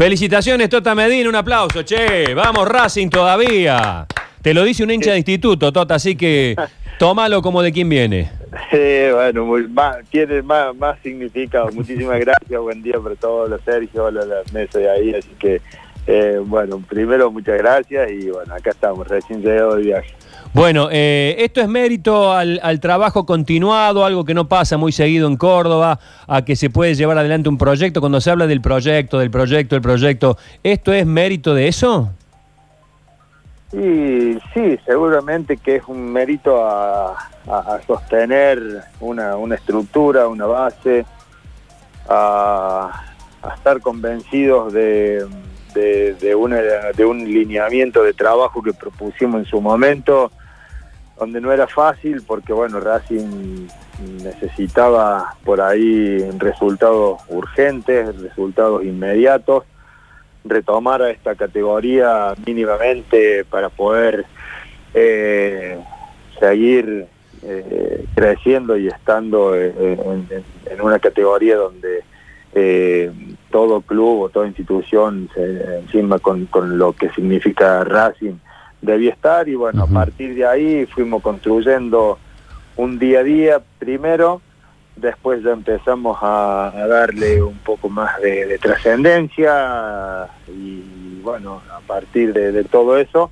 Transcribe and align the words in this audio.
Felicitaciones, 0.00 0.70
Tota 0.70 0.94
Medina, 0.94 1.28
un 1.28 1.34
aplauso, 1.36 1.82
che. 1.82 2.32
Vamos, 2.32 2.66
Racing 2.66 3.10
todavía. 3.10 4.06
Te 4.40 4.54
lo 4.54 4.64
dice 4.64 4.82
un 4.82 4.90
hincha 4.90 5.10
de 5.10 5.18
instituto, 5.18 5.70
Tota, 5.70 5.96
así 5.96 6.16
que 6.16 6.56
tómalo 6.98 7.42
como 7.42 7.60
de 7.60 7.70
quien 7.70 7.86
viene. 7.90 8.30
Eh, 8.72 9.10
bueno, 9.14 9.44
muy- 9.44 9.68
más- 9.68 9.98
tiene 10.10 10.40
más, 10.40 10.74
más 10.74 10.98
significado. 11.02 11.68
Muchísimas 11.72 12.18
gracias, 12.26 12.60
buen 12.62 12.82
día 12.82 12.94
para 12.98 13.14
todos 13.14 13.50
los 13.50 13.60
Sergio, 13.60 14.04
hola 14.06 14.24
la 14.24 14.36
mesa 14.54 14.78
de 14.78 14.90
ahí, 14.90 15.14
así 15.14 15.28
que, 15.38 15.60
eh, 16.06 16.40
bueno, 16.42 16.82
primero 16.88 17.30
muchas 17.30 17.58
gracias 17.58 18.10
y 18.10 18.30
bueno, 18.30 18.54
acá 18.54 18.70
estamos, 18.70 19.06
recién 19.06 19.42
llegado 19.42 19.76
de 19.76 19.82
viaje. 19.82 20.14
Bueno, 20.52 20.88
eh, 20.90 21.36
esto 21.38 21.60
es 21.60 21.68
mérito 21.68 22.32
al, 22.32 22.58
al 22.64 22.80
trabajo 22.80 23.24
continuado, 23.24 24.04
algo 24.04 24.24
que 24.24 24.34
no 24.34 24.48
pasa 24.48 24.76
muy 24.76 24.90
seguido 24.90 25.28
en 25.28 25.36
Córdoba, 25.36 26.00
a 26.26 26.44
que 26.44 26.56
se 26.56 26.70
puede 26.70 26.94
llevar 26.96 27.18
adelante 27.18 27.48
un 27.48 27.56
proyecto. 27.56 28.00
Cuando 28.00 28.20
se 28.20 28.30
habla 28.30 28.48
del 28.48 28.60
proyecto, 28.60 29.20
del 29.20 29.30
proyecto, 29.30 29.76
del 29.76 29.82
proyecto, 29.82 30.36
¿esto 30.64 30.92
es 30.92 31.06
mérito 31.06 31.54
de 31.54 31.68
eso? 31.68 32.10
Y 33.72 34.38
sí, 34.52 34.76
seguramente 34.84 35.56
que 35.56 35.76
es 35.76 35.84
un 35.86 36.12
mérito 36.12 36.64
a, 36.66 37.12
a- 37.46 37.80
sostener 37.86 38.82
una, 38.98 39.36
estructura, 39.54 40.26
una 40.26 40.46
base, 40.46 41.06
a, 42.08 42.90
a 43.40 43.54
estar 43.54 43.80
convencidos 43.80 44.72
de 44.72 45.24
una- 46.34 46.56
de 46.96 47.04
un 47.04 47.18
lineamiento 47.22 48.02
de 48.02 48.12
trabajo 48.14 48.60
que 48.60 48.72
propusimos 48.72 49.42
en 49.42 49.46
su 49.46 49.60
momento, 49.60 50.32
donde 51.20 51.40
no 51.40 51.52
era 51.52 51.66
fácil 51.68 52.22
porque, 52.26 52.52
bueno, 52.52 52.80
Racing 52.80 53.68
necesitaba 54.24 55.36
por 55.44 55.60
ahí 55.60 56.18
resultados 56.38 57.20
urgentes, 57.28 58.18
resultados 58.22 58.82
inmediatos 58.84 59.64
retomar 60.44 61.02
a 61.02 61.10
esta 61.10 61.34
categoría 61.34 62.32
mínimamente 62.46 63.44
para 63.44 63.68
poder 63.68 64.24
eh, 64.94 65.78
seguir 66.40 67.04
eh, 67.42 68.04
creciendo 68.14 68.78
y 68.78 68.88
estando 68.88 69.54
eh, 69.54 69.74
en, 70.70 70.80
una 70.80 70.98
categoría 70.98 71.56
donde 71.56 72.02
todo 73.50 73.82
club 73.82 74.22
o 74.22 74.28
toda 74.30 74.46
institución 74.48 75.28
se- 75.34 75.78
encima 75.80 76.18
con 76.18 76.78
lo 76.78 76.94
que 76.94 77.10
significa 77.10 77.84
Racing 77.84 78.36
debía 78.82 79.10
estar 79.12 79.48
y 79.48 79.54
bueno, 79.54 79.84
a 79.84 79.86
partir 79.86 80.34
de 80.34 80.46
ahí 80.46 80.86
fuimos 80.86 81.22
construyendo 81.22 82.18
un 82.76 82.98
día 82.98 83.20
a 83.20 83.22
día 83.24 83.62
primero 83.78 84.40
después 84.96 85.42
ya 85.42 85.50
empezamos 85.50 86.18
a, 86.20 86.68
a 86.68 86.86
darle 86.86 87.42
un 87.42 87.58
poco 87.58 87.88
más 87.88 88.20
de, 88.20 88.46
de 88.46 88.58
trascendencia 88.58 90.28
y 90.48 91.20
bueno, 91.22 91.62
a 91.70 91.80
partir 91.80 92.32
de, 92.32 92.52
de 92.52 92.64
todo 92.64 92.96
eso 92.96 93.30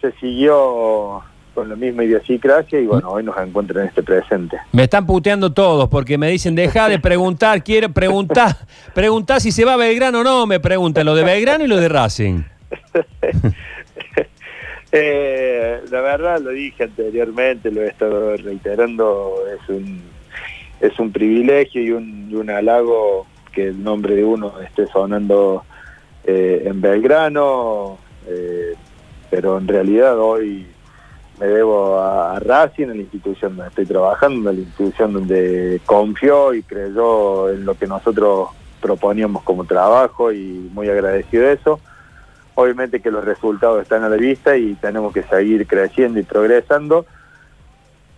se 0.00 0.12
siguió 0.12 1.22
con 1.54 1.68
la 1.68 1.76
misma 1.76 2.04
idiosincrasia 2.04 2.80
y 2.80 2.86
bueno, 2.86 3.10
hoy 3.10 3.22
nos 3.22 3.36
encuentran 3.36 3.82
en 3.82 3.88
este 3.88 4.02
presente. 4.02 4.58
Me 4.72 4.84
están 4.84 5.06
puteando 5.06 5.52
todos 5.52 5.88
porque 5.88 6.16
me 6.16 6.28
dicen, 6.28 6.54
deja 6.54 6.88
de 6.88 6.98
preguntar, 6.98 7.62
quiero 7.62 7.90
preguntar, 7.90 8.56
preguntar 8.94 9.40
si 9.40 9.52
se 9.52 9.64
va 9.64 9.74
a 9.74 9.76
Belgrano 9.76 10.20
o 10.20 10.24
no, 10.24 10.46
me 10.46 10.60
preguntan 10.60 11.04
lo 11.06 11.14
de 11.14 11.24
Belgrano 11.24 11.64
y 11.64 11.68
lo 11.68 11.76
de 11.76 11.88
Racing. 11.88 12.42
Eh, 14.94 15.80
la 15.90 16.00
verdad 16.02 16.38
lo 16.40 16.50
dije 16.50 16.84
anteriormente, 16.84 17.70
lo 17.70 17.80
he 17.80 17.88
estado 17.88 18.36
reiterando, 18.36 19.36
es 19.58 19.66
un, 19.70 20.02
es 20.80 20.98
un 20.98 21.10
privilegio 21.10 21.82
y 21.82 21.90
un, 21.92 22.28
y 22.30 22.50
halago 22.50 23.26
que 23.52 23.68
el 23.68 23.82
nombre 23.82 24.14
de 24.16 24.24
uno 24.24 24.60
esté 24.60 24.86
sonando 24.88 25.64
eh, 26.24 26.64
en 26.66 26.82
Belgrano, 26.82 27.98
eh, 28.28 28.74
pero 29.30 29.56
en 29.56 29.66
realidad 29.66 30.18
hoy 30.18 30.66
me 31.40 31.46
debo 31.46 31.98
a, 31.98 32.36
a 32.36 32.40
Racing, 32.40 32.88
a 32.88 32.94
la 32.94 32.96
institución 32.96 33.56
donde 33.56 33.70
estoy 33.70 33.86
trabajando, 33.86 34.50
a 34.50 34.52
la 34.52 34.60
institución 34.60 35.14
donde 35.14 35.80
confió 35.86 36.52
y 36.52 36.62
creyó 36.62 37.48
en 37.48 37.64
lo 37.64 37.78
que 37.78 37.86
nosotros 37.86 38.50
proponíamos 38.82 39.42
como 39.42 39.64
trabajo 39.64 40.32
y 40.32 40.68
muy 40.74 40.90
agradecido 40.90 41.44
de 41.44 41.54
eso. 41.54 41.80
Obviamente 42.54 43.00
que 43.00 43.10
los 43.10 43.24
resultados 43.24 43.82
están 43.82 44.04
a 44.04 44.08
la 44.08 44.16
vista 44.16 44.56
y 44.56 44.74
tenemos 44.74 45.12
que 45.12 45.22
seguir 45.22 45.66
creciendo 45.66 46.20
y 46.20 46.22
progresando. 46.22 47.06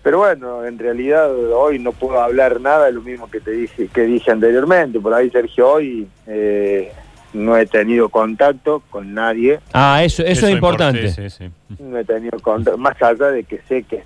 Pero 0.03 0.19
bueno, 0.19 0.65
en 0.65 0.79
realidad 0.79 1.35
hoy 1.35 1.79
no 1.79 1.93
puedo 1.93 2.21
hablar 2.21 2.61
nada 2.61 2.87
de 2.87 2.93
lo 2.93 3.01
mismo 3.01 3.31
que 3.31 3.41
te 3.41 3.53
dije, 3.53 3.89
que 3.89 4.03
dije 4.03 4.31
anteriormente. 4.31 5.01
Por 5.01 5.15
ahí, 5.15 5.31
Sergio, 5.31 5.71
hoy 5.71 6.07
eh, 6.27 6.93
no 7.33 7.57
he 7.57 7.65
tenido 7.65 8.09
contacto 8.11 8.83
con 8.91 9.15
nadie. 9.15 9.61
Ah, 9.73 10.03
eso, 10.05 10.23
eso, 10.23 10.47
es 10.47 10.53
importa, 10.53 10.91
importante. 10.91 11.09
sí, 11.09 11.31
sí, 11.31 11.51
sí. 11.79 11.83
No 11.83 11.97
he 11.97 12.05
tenido 12.05 12.39
contacto, 12.41 12.77
más 12.77 13.01
allá 13.01 13.31
de 13.31 13.45
que 13.45 13.61
sé 13.69 13.85
que, 13.85 14.03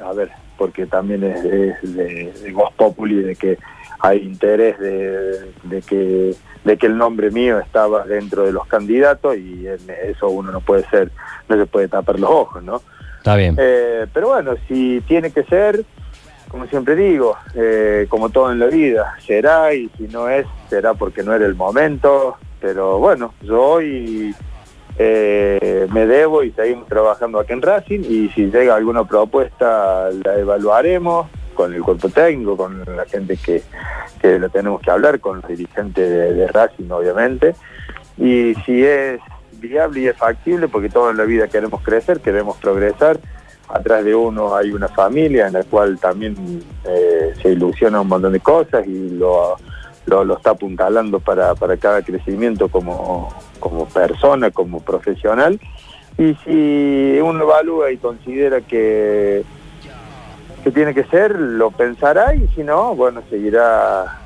a 0.00 0.12
ver, 0.12 0.30
porque 0.56 0.86
también 0.86 1.24
es, 1.24 1.44
es 1.44 1.96
de, 1.96 2.32
de 2.32 2.52
Voz 2.52 2.72
Populi, 2.74 3.16
de 3.16 3.34
que 3.34 3.58
hay 4.00 4.18
interés 4.18 4.78
de, 4.78 5.52
de 5.64 5.82
que 5.82 6.34
de 6.64 6.76
que 6.76 6.86
el 6.86 6.96
nombre 6.96 7.30
mío 7.30 7.58
estaba 7.58 8.04
dentro 8.04 8.44
de 8.44 8.52
los 8.52 8.66
candidatos 8.66 9.36
y 9.36 9.66
en 9.66 9.78
eso 10.04 10.28
uno 10.28 10.52
no 10.52 10.60
puede 10.60 10.84
ser, 10.88 11.10
no 11.48 11.56
se 11.56 11.66
puede 11.66 11.88
tapar 11.88 12.18
los 12.20 12.30
ojos, 12.30 12.62
¿no? 12.62 12.82
Está 13.18 13.36
bien. 13.36 13.56
Eh, 13.58 14.06
pero 14.12 14.28
bueno, 14.28 14.54
si 14.68 15.02
tiene 15.06 15.30
que 15.30 15.44
ser, 15.44 15.84
como 16.48 16.66
siempre 16.66 16.96
digo, 16.96 17.36
eh, 17.54 18.06
como 18.08 18.30
todo 18.30 18.52
en 18.52 18.58
la 18.58 18.66
vida, 18.66 19.14
será 19.26 19.72
y 19.74 19.88
si 19.96 20.04
no 20.04 20.28
es, 20.28 20.46
será 20.68 20.94
porque 20.94 21.22
no 21.22 21.34
era 21.34 21.46
el 21.46 21.54
momento. 21.54 22.36
Pero 22.60 22.98
bueno, 22.98 23.32
yo 23.42 23.62
hoy 23.62 24.34
eh, 24.98 25.86
me 25.92 26.06
debo 26.06 26.42
y 26.42 26.50
seguimos 26.52 26.88
trabajando 26.88 27.38
aquí 27.38 27.54
en 27.54 27.62
Racing 27.62 28.00
y 28.00 28.28
si 28.30 28.50
llega 28.50 28.74
alguna 28.74 29.04
propuesta 29.04 30.10
la 30.24 30.38
evaluaremos 30.38 31.26
con 31.60 31.74
el 31.74 31.82
cuerpo 31.82 32.08
técnico, 32.08 32.56
con 32.56 32.82
la 32.96 33.04
gente 33.04 33.36
que, 33.36 33.62
que 34.22 34.38
lo 34.38 34.48
tenemos 34.48 34.80
que 34.80 34.90
hablar, 34.90 35.20
con 35.20 35.42
los 35.42 35.46
dirigentes 35.46 36.08
de, 36.34 36.48
Racing 36.48 36.90
obviamente. 36.90 37.54
Y 38.16 38.54
si 38.64 38.82
es 38.82 39.20
viable 39.52 40.00
y 40.00 40.06
es 40.06 40.16
factible, 40.16 40.68
porque 40.68 40.88
toda 40.88 41.12
la 41.12 41.24
vida 41.24 41.48
queremos 41.48 41.82
crecer, 41.82 42.20
queremos 42.20 42.56
progresar. 42.56 43.20
Atrás 43.68 44.06
de 44.06 44.14
uno 44.14 44.56
hay 44.56 44.72
una 44.72 44.88
familia 44.88 45.48
en 45.48 45.52
la 45.52 45.64
cual 45.64 45.98
también 45.98 46.34
eh, 46.84 47.34
se 47.42 47.50
ilusiona 47.50 48.00
un 48.00 48.08
montón 48.08 48.32
de 48.32 48.40
cosas 48.40 48.86
y 48.86 49.10
lo, 49.10 49.58
lo, 50.06 50.24
lo 50.24 50.38
está 50.38 50.52
apuntalando 50.52 51.20
para, 51.20 51.54
para 51.54 51.76
cada 51.76 52.00
crecimiento 52.00 52.68
como, 52.68 53.28
como 53.58 53.86
persona, 53.86 54.50
como 54.50 54.80
profesional. 54.80 55.60
Y 56.16 56.34
si 56.42 57.20
uno 57.20 57.42
evalúa 57.42 57.92
y 57.92 57.98
considera 57.98 58.62
que, 58.62 59.44
que 60.62 60.70
tiene 60.70 60.94
que 60.94 61.04
ser, 61.04 61.38
lo 61.38 61.70
pensará 61.70 62.34
y 62.34 62.48
si 62.48 62.62
no, 62.62 62.94
bueno, 62.94 63.22
seguirá 63.30 64.20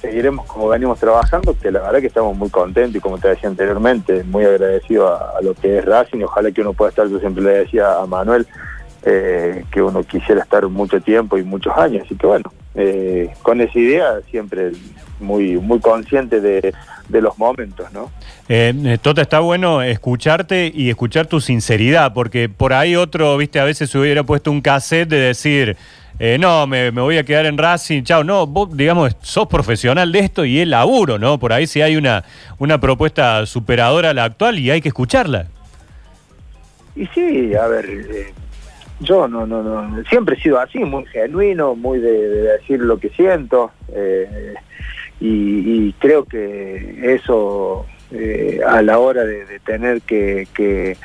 seguiremos 0.00 0.46
como 0.46 0.68
venimos 0.68 0.98
trabajando, 0.98 1.54
que 1.58 1.70
la 1.70 1.80
verdad 1.80 2.00
que 2.00 2.06
estamos 2.06 2.36
muy 2.36 2.48
contentos 2.48 2.96
y 2.96 3.00
como 3.00 3.18
te 3.18 3.28
decía 3.28 3.48
anteriormente, 3.48 4.24
muy 4.24 4.44
agradecido 4.44 5.08
a, 5.08 5.40
lo 5.42 5.54
que 5.54 5.78
es 5.78 5.84
Racing, 5.84 6.22
ojalá 6.22 6.50
que 6.52 6.62
uno 6.62 6.72
pueda 6.72 6.88
estar, 6.88 7.06
yo 7.06 7.18
siempre 7.18 7.44
le 7.44 7.50
decía 7.50 7.98
a 7.98 8.06
Manuel, 8.06 8.46
eh, 9.02 9.64
que 9.70 9.82
uno 9.82 10.02
quisiera 10.02 10.42
estar 10.42 10.66
mucho 10.68 11.00
tiempo 11.00 11.36
y 11.36 11.42
muchos 11.42 11.76
años, 11.76 12.04
así 12.06 12.16
que 12.16 12.26
bueno, 12.26 12.50
eh, 12.74 13.30
con 13.42 13.60
esa 13.60 13.78
idea 13.78 14.20
siempre 14.30 14.72
muy, 15.18 15.58
muy 15.58 15.80
consciente 15.80 16.40
de, 16.40 16.72
de 17.08 17.20
los 17.20 17.38
momentos, 17.38 17.92
¿no? 17.92 18.10
Eh, 18.48 18.72
eh, 18.84 18.98
Tota, 19.00 19.22
está 19.22 19.40
bueno 19.40 19.82
escucharte 19.82 20.70
y 20.74 20.90
escuchar 20.90 21.26
tu 21.26 21.40
sinceridad, 21.40 22.12
porque 22.12 22.48
por 22.48 22.72
ahí 22.72 22.96
otro, 22.96 23.36
viste, 23.36 23.60
a 23.60 23.64
veces 23.64 23.90
se 23.90 23.98
hubiera 23.98 24.24
puesto 24.24 24.50
un 24.50 24.60
cassette 24.60 25.08
de 25.08 25.18
decir, 25.18 25.76
eh, 26.18 26.36
no, 26.38 26.66
me, 26.66 26.90
me 26.90 27.00
voy 27.00 27.18
a 27.18 27.24
quedar 27.24 27.46
en 27.46 27.56
Racing, 27.56 28.02
chao, 28.02 28.24
no, 28.24 28.46
vos, 28.46 28.76
digamos, 28.76 29.16
sos 29.20 29.46
profesional 29.46 30.10
de 30.12 30.18
esto 30.18 30.44
y 30.44 30.60
es 30.60 30.68
laburo, 30.68 31.18
¿no? 31.18 31.38
Por 31.38 31.52
ahí 31.52 31.66
sí 31.66 31.80
hay 31.80 31.96
una, 31.96 32.24
una 32.58 32.80
propuesta 32.80 33.46
superadora 33.46 34.10
a 34.10 34.14
la 34.14 34.24
actual 34.24 34.58
y 34.58 34.70
hay 34.70 34.80
que 34.80 34.88
escucharla. 34.88 35.46
Y 36.96 37.06
sí, 37.14 37.54
a 37.54 37.66
ver, 37.68 37.86
eh, 37.88 38.34
yo 39.00 39.26
no, 39.28 39.46
no, 39.46 39.62
no, 39.62 40.04
siempre 40.04 40.36
he 40.36 40.40
sido 40.40 40.60
así, 40.60 40.78
muy 40.78 41.06
genuino, 41.06 41.74
muy 41.74 41.98
de, 41.98 42.28
de 42.28 42.42
decir 42.52 42.80
lo 42.80 42.98
que 42.98 43.08
siento, 43.10 43.70
eh, 43.92 44.54
y, 45.20 45.92
creo 45.94 46.24
que 46.24 47.14
eso 47.14 47.84
eh, 48.10 48.60
a 48.66 48.80
la 48.80 48.98
hora 48.98 49.24
de, 49.24 49.60
tener 49.60 50.00
que, 50.02 50.96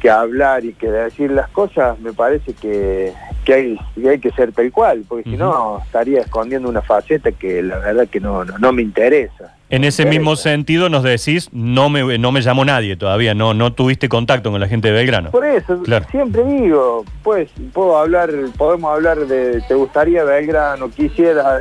que 0.00 0.10
hablar 0.10 0.64
y 0.64 0.72
que 0.72 0.90
decir 0.90 1.30
las 1.30 1.48
cosas, 1.50 1.98
me 2.00 2.12
parece 2.12 2.52
que, 2.54 3.12
que 3.44 3.54
hay, 3.54 3.78
que 3.94 4.08
hay 4.08 4.18
que 4.18 4.30
ser 4.32 4.52
tal 4.52 4.72
cual, 4.72 5.04
porque 5.08 5.30
si 5.30 5.36
no 5.36 5.80
estaría 5.84 6.20
escondiendo 6.20 6.68
una 6.68 6.82
faceta 6.82 7.30
que 7.32 7.62
la 7.62 7.78
verdad 7.78 8.08
que 8.08 8.18
no, 8.20 8.44
no, 8.44 8.58
no 8.58 8.72
me 8.72 8.82
interesa. 8.82 9.54
En 9.68 9.82
Me 9.82 9.88
ese 9.88 10.02
interesa. 10.02 10.18
mismo 10.20 10.36
sentido 10.36 10.88
nos 10.88 11.04
decís, 11.04 11.48
no 11.52 11.88
me, 11.90 12.18
no 12.18 12.32
me 12.32 12.40
llamó 12.42 12.64
nadie 12.64 12.96
todavía, 12.96 13.34
no, 13.34 13.54
no 13.54 13.72
tuviste 13.72 14.08
contacto 14.08 14.50
con 14.50 14.60
la 14.60 14.66
gente 14.66 14.88
de 14.88 14.94
Belgrano. 14.94 15.30
Por 15.30 15.44
eso, 15.46 15.80
Claro. 15.82 16.06
siempre 16.10 16.42
digo, 16.44 17.04
pues, 17.22 17.50
puedo 17.72 17.96
hablar, 17.98 18.30
podemos 18.58 18.92
hablar 18.92 19.18
de, 19.26 19.60
¿te 19.68 19.74
gustaría 19.74 20.24
Belgrano? 20.24 20.90
Quisiera. 20.90 21.60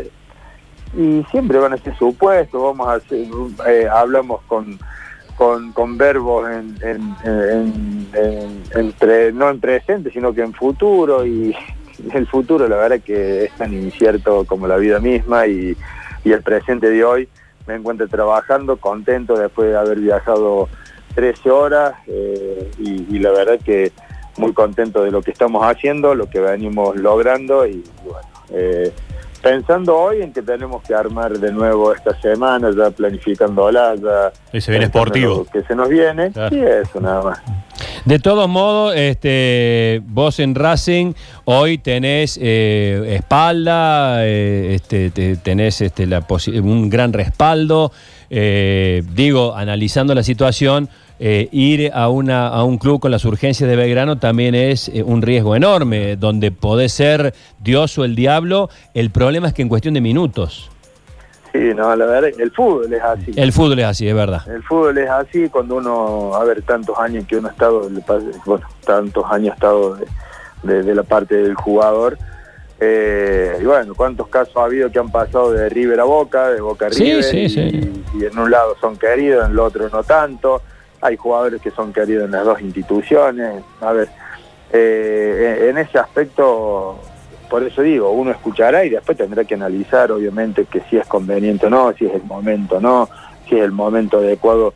y 0.97 1.23
siempre 1.29 1.59
van 1.59 1.73
a 1.73 1.77
ser 1.77 1.95
supuestos, 1.97 2.59
vamos 2.59 2.87
a 2.87 2.93
hacer, 2.93 3.27
eh, 3.67 3.87
hablamos 3.91 4.41
con, 4.47 4.79
con, 5.73 5.97
verbos 5.97 6.49
en, 6.49 6.75
en, 6.81 7.15
en, 8.13 9.37
no 9.37 9.49
en 9.49 9.59
presente, 9.61 10.11
sino 10.11 10.33
que 10.33 10.41
en 10.41 10.53
futuro, 10.53 11.25
y 11.25 11.55
el 12.13 12.27
futuro 12.27 12.67
la 12.67 12.75
verdad 12.75 12.99
que 12.99 13.45
es 13.45 13.51
tan 13.53 13.73
incierto 13.73 14.43
como 14.45 14.67
la 14.67 14.75
vida 14.75 14.99
misma, 14.99 15.47
y, 15.47 15.77
el 16.25 16.43
presente 16.43 16.91
de 16.91 17.03
hoy 17.03 17.27
me 17.65 17.75
encuentro 17.75 18.07
trabajando, 18.07 18.77
contento 18.77 19.35
después 19.35 19.69
de 19.69 19.77
haber 19.77 19.99
viajado 19.99 20.69
13 21.15 21.49
horas, 21.49 21.95
eh, 22.05 22.69
y, 22.77 23.15
y 23.15 23.19
la 23.19 23.31
verdad 23.31 23.59
que 23.63 23.91
muy 24.37 24.53
contento 24.53 25.03
de 25.03 25.09
lo 25.09 25.23
que 25.23 25.31
estamos 25.31 25.63
haciendo, 25.65 26.13
lo 26.13 26.29
que 26.29 26.39
venimos 26.39 26.95
logrando, 26.97 27.65
y 27.65 27.83
bueno, 28.03 28.27
eh, 28.51 28.91
pensando 29.41 29.97
hoy 29.97 30.21
en 30.21 30.33
que 30.33 30.41
tenemos 30.41 30.83
que 30.83 30.93
armar 30.93 31.37
de 31.37 31.51
nuevo 31.51 31.93
esta 31.93 32.19
semana, 32.19 32.69
ya 32.75 32.91
planificándola, 32.91 33.95
ya... 33.95 34.31
Y 34.51 34.61
se 34.61 34.71
viene 34.71 34.85
esportivo. 34.85 35.45
Que 35.51 35.63
se 35.63 35.75
nos 35.75 35.89
viene, 35.89 36.31
y 36.51 36.59
eso 36.59 36.99
nada 36.99 37.21
más. 37.21 37.39
De 38.05 38.19
todos 38.19 38.47
modos, 38.49 38.95
este, 38.95 40.01
vos 40.05 40.39
en 40.39 40.55
Racing 40.55 41.13
hoy 41.45 41.77
tenés 41.77 42.39
eh, 42.41 43.15
espalda, 43.15 44.25
eh, 44.25 44.75
este, 44.75 45.11
tenés 45.37 45.81
este, 45.81 46.05
la 46.05 46.25
un 46.61 46.89
gran 46.89 47.13
respaldo. 47.13 47.91
Eh, 48.29 49.03
digo, 49.13 49.55
analizando 49.55 50.13
la 50.13 50.23
situación, 50.23 50.89
eh, 51.21 51.49
ir 51.51 51.91
a, 51.93 52.07
una, 52.07 52.47
a 52.47 52.63
un 52.63 52.77
club 52.77 53.01
con 53.01 53.11
las 53.11 53.25
urgencias 53.25 53.69
de 53.69 53.75
Belgrano 53.75 54.19
también 54.19 54.55
es 54.55 54.87
eh, 54.87 55.03
un 55.03 55.21
riesgo 55.21 55.53
enorme, 55.53 56.15
donde 56.15 56.51
podés 56.51 56.93
ser 56.93 57.33
Dios 57.59 57.97
o 57.97 58.05
el 58.05 58.15
diablo. 58.15 58.69
El 58.93 59.09
problema 59.11 59.49
es 59.49 59.53
que 59.53 59.61
en 59.61 59.67
cuestión 59.67 59.93
de 59.93 60.01
minutos. 60.01 60.71
Sí, 61.51 61.73
no, 61.75 61.93
la 61.93 62.05
verdad, 62.05 62.31
el 62.39 62.51
fútbol 62.51 62.93
es 62.93 63.01
así. 63.01 63.31
El 63.35 63.51
fútbol 63.51 63.79
es 63.79 63.85
así, 63.85 64.07
es 64.07 64.15
verdad. 64.15 64.47
El 64.49 64.63
fútbol 64.63 64.97
es 64.97 65.09
así 65.09 65.49
cuando 65.49 65.75
uno, 65.75 66.35
a 66.35 66.43
ver, 66.45 66.61
tantos 66.61 66.97
años 66.97 67.25
que 67.27 67.35
uno 67.35 67.49
ha 67.49 67.51
estado, 67.51 67.89
bueno, 68.45 68.65
tantos 68.85 69.25
años 69.29 69.51
ha 69.51 69.55
estado 69.55 69.97
de, 70.63 70.95
la 70.95 71.03
parte 71.03 71.35
del 71.35 71.55
jugador. 71.55 72.17
Eh, 72.79 73.57
y 73.59 73.65
bueno, 73.65 73.93
cuántos 73.93 74.29
casos 74.29 74.55
ha 74.55 74.63
habido 74.63 74.89
que 74.89 74.99
han 74.99 75.11
pasado 75.11 75.51
de 75.51 75.67
River 75.67 75.99
a 75.99 76.05
Boca, 76.05 76.49
de 76.49 76.61
Boca 76.61 76.85
a 76.85 76.89
River, 76.89 77.23
sí, 77.23 77.49
sí, 77.49 77.59
y, 77.59 78.21
y, 78.21 78.25
en 78.25 78.39
un 78.39 78.49
lado 78.49 78.77
son 78.79 78.95
queridos, 78.95 79.45
en 79.45 79.51
el 79.51 79.59
otro 79.59 79.89
no 79.89 80.01
tanto 80.03 80.61
hay 81.01 81.17
jugadores 81.17 81.61
que 81.61 81.71
son 81.71 81.93
queridos 81.93 82.25
en 82.25 82.31
las 82.31 82.45
dos 82.45 82.61
instituciones. 82.61 83.63
A 83.81 83.93
ver, 83.93 84.09
eh, 84.71 85.67
en 85.69 85.77
ese 85.77 85.97
aspecto, 85.97 86.99
por 87.49 87.63
eso 87.63 87.81
digo, 87.81 88.11
uno 88.11 88.31
escuchará 88.31 88.85
y 88.85 88.89
después 88.89 89.17
tendrá 89.17 89.43
que 89.45 89.55
analizar, 89.55 90.11
obviamente, 90.11 90.65
que 90.65 90.81
si 90.89 90.97
es 90.97 91.07
conveniente 91.07 91.67
o 91.67 91.69
no, 91.69 91.93
si 91.93 92.05
es 92.05 92.13
el 92.13 92.23
momento 92.23 92.77
o 92.77 92.79
no, 92.79 93.09
si 93.47 93.57
es 93.57 93.63
el 93.63 93.71
momento 93.71 94.17
adecuado 94.17 94.73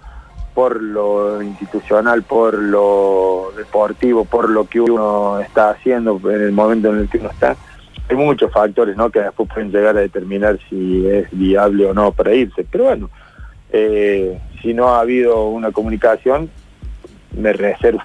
por 0.54 0.81
lo 0.81 1.42
institucional, 1.42 2.24
por 2.24 2.54
lo 2.54 3.52
deportivo, 3.58 4.24
por 4.26 4.50
lo 4.50 4.68
que 4.68 4.80
uno 4.80 5.40
está 5.40 5.72
haciendo 5.72 6.19
en 6.26 6.42
el 6.42 6.52
momento 6.52 6.90
en 6.90 7.00
el 7.00 7.10
que 7.10 7.18
uno 7.18 7.30
está. 7.31 7.56
Hay 8.10 8.16
muchos 8.16 8.52
factores 8.52 8.96
¿no? 8.96 9.10
que 9.10 9.22
después 9.22 9.50
pueden 9.52 9.72
llegar 9.72 9.98
a 9.98 10.02
determinar 10.02 10.60
si 10.69 11.08
es 11.08 11.28
viable 11.31 11.88
o 11.88 11.94
no 11.94 12.12
para 12.12 12.34
irse. 12.34 12.66
Pero 12.69 12.84
bueno, 12.86 13.10
eh, 13.72 14.40
si 14.63 14.74
no 14.74 14.95
ha 14.95 15.01
habido 15.01 15.50
una 15.50 15.71
comunicación, 15.71 16.50
me 17.38 17.54
reservo 17.54 18.01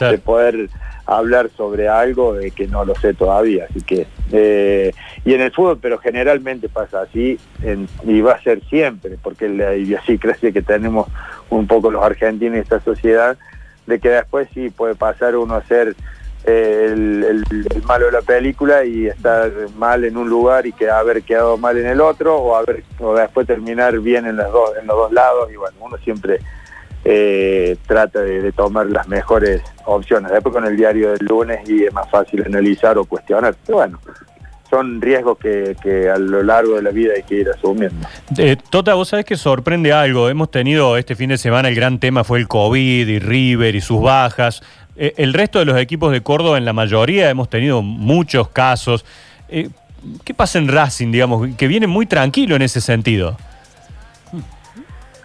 de, 0.00 0.18
poder 0.18 0.68
hablar 1.06 1.50
sobre 1.56 1.88
algo 1.88 2.34
de 2.34 2.50
que 2.50 2.66
no 2.66 2.84
lo 2.84 2.94
sé 2.96 3.14
todavía. 3.14 3.66
Así 3.70 3.80
que, 3.80 4.06
eh, 4.32 4.92
y 5.24 5.34
en 5.34 5.40
el 5.40 5.52
fútbol, 5.52 5.78
pero 5.80 5.98
generalmente 5.98 6.68
pasa 6.68 7.02
así 7.02 7.38
y 8.04 8.20
va 8.20 8.32
a 8.32 8.42
ser 8.42 8.62
siempre, 8.68 9.16
porque 9.22 9.48
la 9.48 9.74
idiosincrasia 9.74 10.52
que 10.52 10.62
tenemos 10.62 11.08
un 11.48 11.66
poco 11.66 11.90
los 11.90 12.04
argentinos 12.04 12.56
y 12.56 12.60
esta 12.60 12.80
sociedad, 12.80 13.38
de 13.86 13.98
que 13.98 14.10
después 14.10 14.48
sí 14.52 14.70
puede 14.70 14.94
pasar 14.94 15.36
uno 15.36 15.54
a 15.54 15.64
ser 15.64 15.94
eh, 16.44 16.86
el, 16.90 17.44
malo 17.86 18.06
de 18.06 18.12
la 18.12 18.22
película 18.22 18.84
y 18.84 19.06
estar 19.06 19.50
mal 19.76 20.04
en 20.04 20.16
un 20.16 20.28
lugar 20.28 20.66
y 20.66 20.74
haber 20.84 21.22
quedado 21.22 21.58
mal 21.58 21.76
en 21.76 21.86
el 21.86 22.00
otro 22.00 22.36
o 22.36 22.56
haber 22.56 22.82
o 22.98 23.14
después 23.14 23.46
terminar 23.46 23.98
bien 24.00 24.26
en 24.26 24.36
los 24.36 24.50
dos 24.50 24.70
en 24.80 24.86
los 24.86 24.96
dos 24.96 25.12
lados 25.12 25.52
y 25.52 25.56
bueno 25.56 25.76
uno 25.80 25.98
siempre 25.98 26.38
eh, 27.04 27.76
trata 27.86 28.20
de, 28.20 28.52
tomar 28.52 28.86
las 28.86 29.06
mejores 29.06 29.62
opciones 29.84 30.32
después 30.32 30.54
con 30.54 30.64
el 30.64 30.76
diario 30.76 31.10
del 31.12 31.26
lunes 31.26 31.68
y 31.68 31.84
es 31.84 31.92
más 31.92 32.08
fácil 32.10 32.42
analizar 32.44 32.96
o 32.96 33.04
cuestionar 33.04 33.54
pero 33.66 33.78
bueno 33.78 34.00
son 34.70 35.02
riesgos 35.02 35.36
que, 35.38 35.76
que, 35.82 36.08
a 36.08 36.16
lo 36.16 36.44
largo 36.44 36.76
de 36.76 36.82
la 36.82 36.90
vida 36.90 37.14
hay 37.16 37.24
que 37.24 37.40
ir 37.40 37.48
asumiendo. 37.50 38.06
Eh, 38.38 38.56
tota, 38.70 38.94
vos 38.94 39.08
sabés 39.08 39.26
que 39.26 39.36
sorprende 39.36 39.92
algo. 39.92 40.28
Hemos 40.28 40.50
tenido 40.52 40.96
este 40.96 41.16
fin 41.16 41.30
de 41.30 41.38
semana 41.38 41.68
el 41.68 41.74
gran 41.74 41.98
tema 41.98 42.22
fue 42.22 42.38
el 42.38 42.46
COVID 42.46 43.08
y 43.08 43.18
River 43.18 43.74
y 43.74 43.80
sus 43.80 44.00
bajas. 44.00 44.62
Eh, 45.02 45.14
el 45.16 45.32
resto 45.32 45.58
de 45.58 45.64
los 45.64 45.78
equipos 45.78 46.12
de 46.12 46.20
Córdoba, 46.20 46.58
en 46.58 46.66
la 46.66 46.74
mayoría, 46.74 47.30
hemos 47.30 47.48
tenido 47.48 47.80
muchos 47.80 48.50
casos. 48.50 49.06
Eh, 49.48 49.70
¿Qué 50.24 50.34
pasa 50.34 50.58
en 50.58 50.68
Racing, 50.68 51.10
digamos, 51.10 51.56
que 51.56 51.66
viene 51.68 51.86
muy 51.86 52.04
tranquilo 52.04 52.54
en 52.54 52.60
ese 52.60 52.82
sentido? 52.82 53.38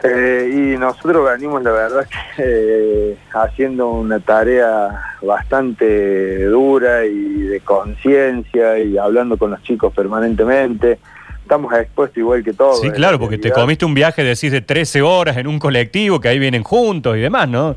Eh, 0.01 0.50
y 0.50 0.77
nosotros 0.77 1.30
venimos, 1.30 1.62
la 1.62 1.72
verdad, 1.72 2.07
haciendo 3.33 3.89
una 3.89 4.22
tarea 4.22 5.18
bastante 5.22 6.45
dura 6.45 7.06
y 7.06 7.42
de 7.42 7.60
conciencia 7.60 8.80
y 8.80 8.98
hablando 8.98 9.36
con 9.36 9.51
los 9.51 9.62
chicos 9.63 9.92
permanentemente 9.94 11.00
estamos 11.42 11.74
expuestos 11.74 12.18
igual 12.18 12.44
que 12.44 12.54
todos. 12.54 12.80
Sí, 12.80 12.89
claro, 12.92 13.19
porque 13.19 13.38
te 13.38 13.51
comiste 13.51 13.86
un 13.86 13.94
viaje, 13.94 14.24
decís, 14.24 14.51
de 14.51 14.62
13 14.62 15.01
horas 15.01 15.38
en 15.38 15.48
un 15.48 15.60
colectivo, 15.60 16.19
que 16.19 16.30
ahí 16.30 16.39
vienen 16.39 16.63
juntos 16.63 17.18
y 17.18 17.19
demás, 17.19 17.48
¿no? 17.48 17.75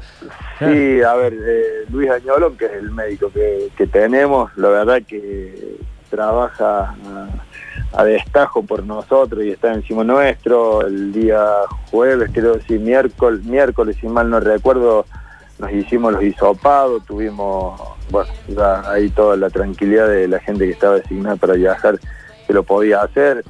Sí, 0.58 1.02
a 1.02 1.14
ver, 1.14 1.34
eh, 1.34 1.84
Luis 1.90 2.10
Añolón, 2.10 2.56
que 2.56 2.66
es 2.66 2.72
el 2.72 2.90
médico 2.90 3.30
que, 3.30 3.86
tenemos, 3.86 4.50
la 4.56 4.68
verdad 4.68 5.02
que 5.06 5.76
trabaja 6.10 6.96
a, 7.92 8.04
destajo 8.04 8.62
por 8.64 8.82
nosotros 8.82 9.44
y 9.44 9.50
está 9.50 9.72
encima 9.72 10.02
nuestro. 10.02 10.84
El 10.84 11.12
día 11.12 11.44
jueves, 11.90 12.30
creo 12.32 12.54
decir 12.54 12.80
miércoles, 12.80 13.44
miércoles, 13.44 13.96
si 14.00 14.08
mal 14.08 14.28
no 14.28 14.40
recuerdo, 14.40 15.06
nos 15.60 15.72
hicimos 15.72 16.12
los 16.12 16.22
hisopados, 16.22 17.04
tuvimos, 17.04 17.80
bueno, 18.10 18.30
ahí 18.86 19.10
toda 19.10 19.36
la 19.36 19.50
tranquilidad 19.50 20.08
de 20.08 20.26
la 20.26 20.40
gente 20.40 20.64
que 20.66 20.72
estaba 20.72 20.96
designada 20.96 21.36
para 21.36 21.54
viajar 21.54 22.00
que 22.46 22.52
lo 22.52 22.64
podía 22.64 23.02
hacer. 23.02 23.44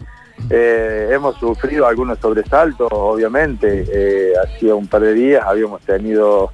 Eh, 0.50 1.08
hemos 1.10 1.36
sufrido 1.36 1.86
algunos 1.86 2.18
sobresaltos, 2.18 2.88
obviamente. 2.90 3.84
Eh, 3.90 4.32
hacía 4.44 4.74
un 4.74 4.86
par 4.86 5.02
de 5.02 5.14
días 5.14 5.44
habíamos 5.46 5.80
tenido 5.82 6.52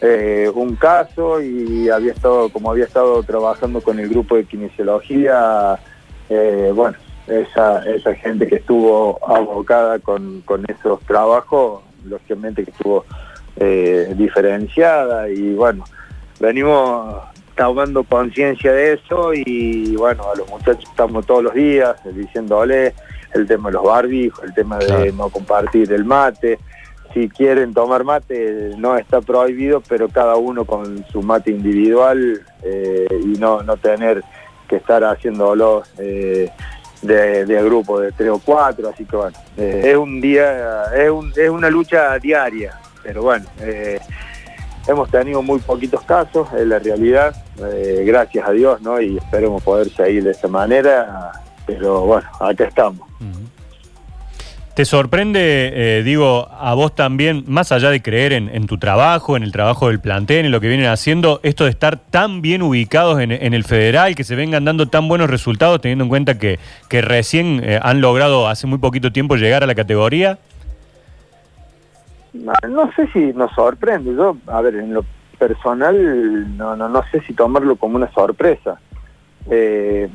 eh, 0.00 0.50
un 0.54 0.76
caso 0.76 1.40
y 1.40 1.88
había 1.88 2.12
estado, 2.12 2.48
como 2.50 2.70
había 2.70 2.84
estado 2.84 3.22
trabajando 3.22 3.80
con 3.80 3.98
el 3.98 4.08
grupo 4.08 4.36
de 4.36 4.44
kinesiología, 4.44 5.78
bueno, 6.74 6.96
esa, 7.26 7.84
esa 7.90 8.14
gente 8.14 8.46
que 8.46 8.56
estuvo 8.56 9.18
abocada 9.26 9.98
con, 9.98 10.42
con 10.42 10.64
esos 10.68 11.00
trabajos, 11.00 11.82
lógicamente 12.04 12.64
que 12.64 12.70
estuvo 12.70 13.04
diferenciada 14.16 15.28
y 15.28 15.54
bueno, 15.54 15.84
venimos 16.38 17.16
tomando 17.60 18.04
conciencia 18.04 18.72
de 18.72 18.94
eso 18.94 19.34
y 19.34 19.94
bueno, 19.96 20.24
a 20.32 20.34
los 20.34 20.48
muchachos 20.48 20.88
estamos 20.88 21.26
todos 21.26 21.44
los 21.44 21.54
días 21.54 21.94
diciéndole 22.14 22.94
el 23.34 23.46
tema 23.46 23.68
de 23.68 23.74
los 23.74 23.84
barbijos, 23.84 24.42
el 24.44 24.54
tema 24.54 24.78
de 24.78 25.12
no 25.12 25.28
compartir 25.28 25.92
el 25.92 26.04
mate. 26.06 26.58
Si 27.12 27.28
quieren 27.28 27.74
tomar 27.74 28.04
mate 28.04 28.72
no 28.78 28.96
está 28.96 29.20
prohibido, 29.20 29.82
pero 29.88 30.08
cada 30.08 30.36
uno 30.36 30.64
con 30.64 31.04
su 31.10 31.22
mate 31.22 31.50
individual 31.50 32.42
eh, 32.62 33.06
y 33.10 33.38
no, 33.38 33.62
no 33.62 33.76
tener 33.76 34.22
que 34.70 34.76
estar 34.76 35.02
haciéndolo 35.02 35.82
eh, 35.98 36.48
de, 37.02 37.62
grupo 37.64 37.98
de 37.98 38.12
tres 38.12 38.30
o 38.30 38.38
cuatro, 38.38 38.88
así 38.88 39.04
que 39.04 39.16
bueno, 39.16 39.36
eh, 39.56 39.82
es 39.86 39.96
un 39.96 40.20
día, 40.20 40.84
es, 40.94 41.10
un, 41.10 41.32
es 41.36 41.50
una 41.50 41.68
lucha 41.68 42.16
diaria, 42.20 42.78
pero 43.02 43.22
bueno, 43.22 43.46
eh, 43.60 43.98
hemos 44.86 45.10
tenido 45.10 45.42
muy 45.42 45.58
poquitos 45.58 46.02
casos, 46.02 46.46
es 46.52 46.66
la 46.66 46.78
realidad, 46.78 47.34
gracias 48.04 48.46
a 48.46 48.52
Dios, 48.52 48.80
¿no? 48.80 49.00
Y 49.00 49.16
esperemos 49.16 49.62
poder 49.62 49.90
seguir 49.90 50.24
de 50.24 50.30
esta 50.30 50.48
manera, 50.48 51.32
pero 51.66 52.02
bueno, 52.02 52.28
acá 52.38 52.64
estamos. 52.64 53.09
¿Te 54.80 54.86
sorprende, 54.86 55.98
eh, 55.98 56.02
digo, 56.02 56.48
a 56.50 56.72
vos 56.72 56.94
también, 56.94 57.44
más 57.46 57.70
allá 57.70 57.90
de 57.90 58.00
creer 58.00 58.32
en, 58.32 58.66
tu 58.66 58.78
trabajo, 58.78 59.36
en 59.36 59.42
el 59.42 59.52
trabajo 59.52 59.88
del 59.88 60.00
plantel, 60.00 60.46
en 60.46 60.52
lo 60.52 60.58
que 60.58 60.68
vienen 60.68 60.86
haciendo, 60.86 61.38
esto 61.42 61.64
de 61.64 61.70
estar 61.70 61.98
tan 61.98 62.40
bien 62.40 62.62
ubicados 62.62 63.20
en, 63.20 63.30
el 63.30 63.64
federal, 63.64 64.14
que 64.14 64.24
se 64.24 64.36
vengan 64.36 64.64
dando 64.64 64.88
tan 64.88 65.06
buenos 65.06 65.28
resultados, 65.28 65.82
teniendo 65.82 66.04
en 66.04 66.08
cuenta 66.08 66.38
que, 66.38 66.58
recién 66.90 67.60
eh, 67.62 67.78
han 67.82 68.00
logrado 68.00 68.48
hace 68.48 68.66
muy 68.66 68.78
poquito 68.78 69.12
tiempo 69.12 69.36
llegar 69.36 69.62
a 69.62 69.66
la 69.66 69.74
categoría? 69.74 70.38
No 72.32 72.90
sé 72.96 73.06
si 73.12 73.34
nos 73.34 73.52
sorprende. 73.52 74.14
Yo, 74.14 74.38
a 74.46 74.62
ver, 74.62 74.76
en 74.76 74.94
lo 74.94 75.04
personal, 75.38 76.56
no, 76.56 76.74
no, 76.74 76.88
no 76.88 77.02
sé 77.12 77.20
si 77.26 77.34
tomarlo 77.34 77.76
como 77.76 77.96
una 77.96 78.10
sorpresa. 78.12 78.80
Eh, 79.50 80.08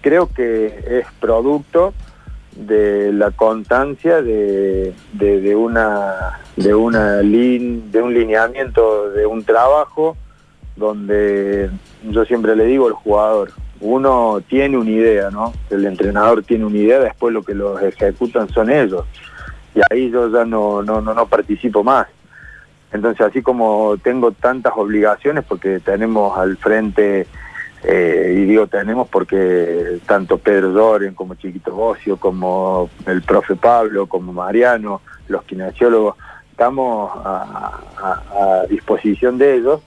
creo 0.00 0.28
que 0.32 0.66
es 1.00 1.06
producto 1.18 1.92
de 2.56 3.12
la 3.12 3.30
constancia 3.30 4.20
de, 4.22 4.94
de, 5.12 5.56
una 5.56 6.38
de 6.56 6.74
una 6.74 7.22
lin, 7.22 7.90
de 7.90 8.02
un 8.02 8.12
lineamiento 8.12 9.10
de 9.10 9.26
un 9.26 9.42
trabajo 9.44 10.16
donde 10.76 11.70
yo 12.04 12.24
siempre 12.24 12.54
le 12.56 12.66
digo 12.66 12.86
al 12.86 12.92
jugador 12.92 13.52
uno 13.80 14.42
tiene 14.48 14.76
una 14.76 14.90
idea 14.90 15.30
no 15.30 15.52
el 15.70 15.86
entrenador 15.86 16.42
tiene 16.44 16.64
una 16.64 16.78
idea 16.78 17.00
después 17.00 17.32
lo 17.32 17.42
que 17.42 17.54
los 17.54 17.82
ejecutan 17.82 18.48
son 18.48 18.70
ellos. 18.70 19.04
Y 19.74 19.80
ahí 19.90 20.10
yo 20.10 20.30
ya 20.30 20.44
no 20.44 20.82
no 20.82 21.00
no, 21.00 21.14
no 21.14 21.26
participo 21.26 21.82
más. 21.82 22.06
Entonces 22.92 23.26
así 23.26 23.42
como 23.42 23.96
tengo 23.96 24.32
tantas 24.32 24.74
obligaciones 24.76 25.44
porque 25.44 25.80
tenemos 25.80 26.36
al 26.38 26.56
frente 26.58 27.26
eh, 27.84 28.34
y 28.38 28.44
digo 28.44 28.66
tenemos 28.66 29.08
porque 29.08 29.98
tanto 30.06 30.38
Pedro 30.38 30.70
Doren 30.70 31.14
como 31.14 31.34
Chiquito 31.34 31.72
Bocio, 31.72 32.16
como 32.16 32.88
el 33.06 33.22
profe 33.22 33.56
Pablo, 33.56 34.06
como 34.06 34.32
Mariano, 34.32 35.00
los 35.28 35.42
kinesiólogos, 35.44 36.16
estamos 36.50 37.10
a, 37.24 37.80
a- 37.98 38.22
a 38.62 38.66
disposición 38.66 39.38
de 39.38 39.54
ellos 39.56 39.80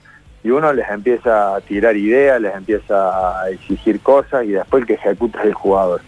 y 0.44 0.50
uno 0.50 0.72
les 0.72 0.88
empieza 0.90 1.56
a 1.56 1.60
tirar 1.60 1.96
ideas, 1.96 2.40
les 2.40 2.54
empieza 2.54 3.40
a 3.42 3.50
exigir 3.50 4.00
cosas 4.00 4.44
y 4.44 4.48
después 4.52 4.82
el 4.82 4.86
que 4.86 4.94
ejecuta 4.94 5.40
es 5.40 5.46
el 5.46 5.54
jugador. 5.54 6.00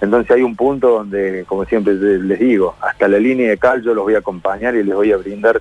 Entonces 0.00 0.30
hay 0.32 0.42
un 0.42 0.56
punto 0.56 0.88
donde, 0.90 1.44
como 1.46 1.64
siempre 1.64 1.94
les 1.94 2.38
digo, 2.38 2.74
hasta 2.80 3.06
la 3.08 3.18
línea 3.18 3.48
de 3.50 3.56
cal 3.58 3.82
yo 3.82 3.94
los 3.94 4.04
voy 4.04 4.14
a 4.16 4.18
acompañar 4.18 4.74
y 4.74 4.82
les 4.82 4.94
voy 4.94 5.12
a 5.12 5.16
brindar 5.16 5.60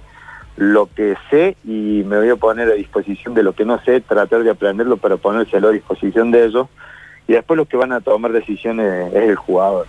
lo 0.55 0.87
que 0.93 1.15
sé 1.29 1.57
y 1.63 2.03
me 2.05 2.17
voy 2.17 2.29
a 2.29 2.35
poner 2.35 2.69
a 2.69 2.73
disposición 2.73 3.33
de 3.33 3.43
lo 3.43 3.53
que 3.53 3.65
no 3.65 3.79
sé, 3.83 4.01
tratar 4.01 4.43
de 4.43 4.51
aprenderlo 4.51 4.97
para 4.97 5.17
ponérselo 5.17 5.69
a 5.69 5.71
disposición 5.71 6.31
de 6.31 6.45
ellos. 6.45 6.67
Y 7.27 7.33
después 7.33 7.57
los 7.57 7.67
que 7.67 7.77
van 7.77 7.93
a 7.93 8.01
tomar 8.01 8.33
decisiones 8.33 9.13
es 9.13 9.29
el 9.29 9.35
jugador. 9.35 9.87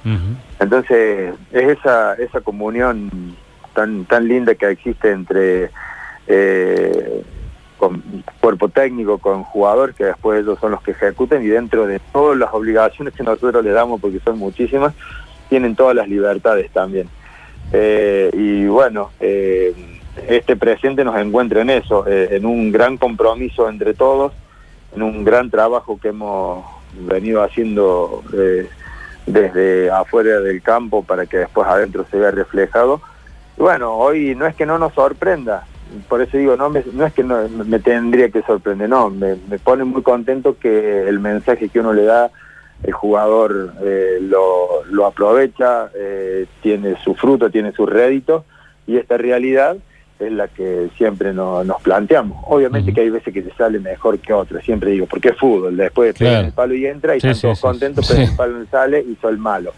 Entonces, 0.60 1.34
es 1.52 1.78
esa, 1.78 2.14
esa 2.14 2.40
comunión 2.40 3.36
tan, 3.74 4.04
tan 4.04 4.28
linda 4.28 4.54
que 4.54 4.70
existe 4.70 5.10
entre 5.10 5.70
eh, 6.28 7.24
con 7.76 8.02
cuerpo 8.40 8.68
técnico, 8.68 9.18
con 9.18 9.42
jugador, 9.42 9.94
que 9.94 10.04
después 10.04 10.40
ellos 10.40 10.58
son 10.60 10.70
los 10.70 10.82
que 10.82 10.92
ejecutan 10.92 11.42
y 11.42 11.48
dentro 11.48 11.86
de 11.86 11.98
todas 12.12 12.38
las 12.38 12.54
obligaciones 12.54 13.12
que 13.14 13.22
nosotros 13.22 13.64
le 13.64 13.72
damos, 13.72 14.00
porque 14.00 14.20
son 14.20 14.38
muchísimas, 14.38 14.94
tienen 15.48 15.74
todas 15.74 15.96
las 15.96 16.08
libertades 16.08 16.70
también. 16.70 17.08
Eh, 17.72 18.30
y 18.32 18.66
bueno, 18.66 19.10
eh, 19.20 19.74
este 20.28 20.56
presente 20.56 21.04
nos 21.04 21.16
encuentra 21.16 21.62
en 21.62 21.70
eso, 21.70 22.06
eh, 22.06 22.28
en 22.32 22.46
un 22.46 22.70
gran 22.72 22.96
compromiso 22.96 23.68
entre 23.68 23.94
todos, 23.94 24.32
en 24.94 25.02
un 25.02 25.24
gran 25.24 25.50
trabajo 25.50 25.98
que 26.00 26.08
hemos 26.08 26.64
venido 27.00 27.42
haciendo 27.42 28.22
eh, 28.32 28.68
desde 29.26 29.90
afuera 29.90 30.40
del 30.40 30.62
campo 30.62 31.02
para 31.02 31.26
que 31.26 31.38
después 31.38 31.66
adentro 31.66 32.06
se 32.10 32.18
vea 32.18 32.30
reflejado. 32.30 33.00
Y 33.58 33.62
bueno, 33.62 33.94
hoy 33.94 34.34
no 34.34 34.46
es 34.46 34.54
que 34.54 34.66
no 34.66 34.78
nos 34.78 34.94
sorprenda, 34.94 35.66
por 36.08 36.22
eso 36.22 36.36
digo, 36.36 36.56
no, 36.56 36.70
no 36.70 37.06
es 37.06 37.12
que 37.12 37.22
me 37.22 37.78
tendría 37.78 38.28
que 38.30 38.42
sorprender, 38.42 38.88
no, 38.88 39.10
me, 39.10 39.36
pone 39.62 39.84
muy 39.84 40.02
contento 40.02 40.58
que 40.58 41.08
el 41.08 41.20
mensaje 41.20 41.68
que 41.68 41.80
uno 41.80 41.92
le 41.92 42.04
da, 42.04 42.30
el 42.82 42.92
jugador 42.92 43.74
eh, 43.82 44.18
lo, 44.20 44.84
lo 44.90 45.06
aprovecha, 45.06 45.90
tiene 46.62 46.96
su 47.02 47.14
fruto, 47.14 47.50
tiene 47.50 47.72
su 47.72 47.86
rédito, 47.86 48.44
y 48.86 48.96
esta 48.96 49.16
realidad 49.16 49.76
es 50.18 50.32
la 50.32 50.48
que 50.48 50.88
siempre 50.96 51.32
no- 51.34 51.64
nos 51.64 51.82
planteamos. 51.82 52.38
Obviamente 52.46 52.92
que 52.94 53.00
hay 53.02 53.10
veces 53.10 53.34
que 53.34 53.42
se 53.42 53.52
sale 53.54 53.78
mejor 53.80 54.18
que 54.18 54.32
otras, 54.32 54.64
siempre 54.64 54.90
digo, 54.92 55.06
porque 55.06 55.30
es 55.30 55.36
fútbol, 55.38 55.76
después 55.76 56.14
Claro. 56.14 56.30
pegan 56.32 56.44
el 56.46 56.52
palo 56.52 56.74
y 56.74 56.86
entra 56.86 57.16
y 57.16 57.20
Sí, 57.20 57.28
están 57.28 57.42
todos 57.42 57.58
sí, 57.58 57.62
contentos, 57.62 58.06
sí. 58.06 58.14
pero 58.16 58.30
el 58.30 58.36
palo 58.36 58.58
no 58.58 58.66
sale 58.70 59.00
y 59.00 59.16
soy 59.20 59.36
malo. 59.36 59.72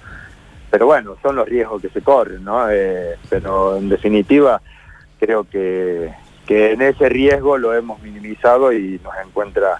Pero 0.71 0.87
bueno, 0.87 1.17
son 1.23 1.37
los 1.37 1.49
riesgos 1.49 1.81
que 1.81 1.89
se 1.89 2.03
corren, 2.03 2.45
¿no? 2.45 2.69
Eh, 2.71 3.15
pero 3.31 3.77
en 3.79 3.89
definitiva, 3.89 4.61
creo 5.19 5.45
que, 5.45 6.11
que 6.47 6.73
en 6.73 6.83
ese 6.83 7.09
riesgo 7.09 7.57
lo 7.57 7.73
hemos 7.75 8.01
minimizado 8.03 8.73
y 8.73 9.01
nos 9.03 9.15
encuentra 9.27 9.79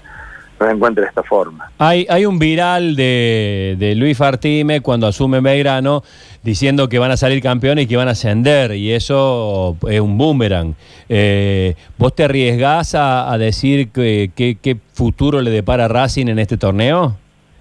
nos 0.59 0.71
encuentra 0.73 1.03
de 1.03 1.09
esta 1.11 1.23
forma. 1.23 1.71
Hay, 1.77 2.07
hay 2.09 2.25
un 2.25 2.39
viral 2.39 2.97
de, 2.97 3.77
de 3.79 3.95
Luis 3.95 4.17
Fartime 4.17 4.81
cuando 4.81 5.07
asume 5.07 5.41
Belgrano 5.41 6.03
diciendo 6.47 6.89
que 6.89 7.01
van 7.01 7.11
a 7.11 7.17
salir 7.17 7.43
campeones 7.43 7.85
y 7.85 7.89
que 7.89 7.97
van 7.97 8.07
a 8.07 8.13
ascender, 8.13 8.73
y 8.77 8.93
eso 8.93 9.77
es 9.91 10.01
un 10.01 10.17
boomerang. 10.17 10.75
Eh, 11.09 11.75
¿Vos 11.99 12.15
te 12.15 12.23
arriesgás 12.23 12.95
a, 12.95 13.31
a 13.33 13.37
decir 13.37 13.91
qué 13.91 14.77
futuro 14.93 15.43
le 15.43 15.51
depara 15.51 15.89
Racing 15.89 16.29
en 16.29 16.39
este 16.39 16.57
torneo? 16.57 17.17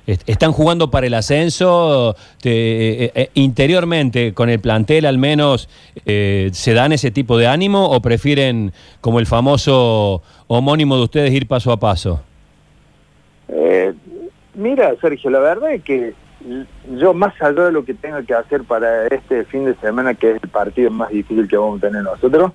Est- 0.05 0.29
¿Están 0.29 0.51
jugando 0.51 0.91
para 0.91 1.07
el 1.07 1.15
ascenso? 1.15 2.15
Eh, 2.43 3.11
eh, 3.15 3.29
interiormente, 3.33 4.35
con 4.35 4.49
el 4.49 4.59
plantel 4.59 5.07
al 5.07 5.17
menos, 5.17 5.67
eh, 6.05 6.51
¿se 6.53 6.73
dan 6.75 6.91
ese 6.93 7.09
tipo 7.09 7.39
de 7.39 7.47
ánimo 7.47 7.89
o 7.89 7.99
prefieren, 8.01 8.71
como 9.01 9.19
el 9.19 9.25
famoso 9.25 10.21
homónimo 10.45 10.95
de 10.97 11.03
ustedes, 11.05 11.33
ir 11.33 11.47
paso 11.47 11.71
a 11.71 11.77
paso? 11.77 12.21
Eh, 13.47 13.93
mira, 14.53 14.93
Sergio, 15.01 15.31
la 15.31 15.39
verdad 15.39 15.73
es 15.73 15.81
que 15.83 16.13
yo 16.95 17.13
más 17.13 17.33
allá 17.41 17.65
de 17.65 17.71
lo 17.71 17.83
que 17.85 17.93
tenga 17.93 18.21
que 18.23 18.33
hacer 18.33 18.63
para 18.63 19.07
este 19.07 19.43
fin 19.45 19.65
de 19.65 19.75
semana, 19.75 20.13
que 20.13 20.31
es 20.31 20.43
el 20.43 20.49
partido 20.49 20.91
más 20.91 21.09
difícil 21.09 21.47
que 21.47 21.57
vamos 21.57 21.79
a 21.83 21.87
tener 21.87 22.03
nosotros, 22.03 22.51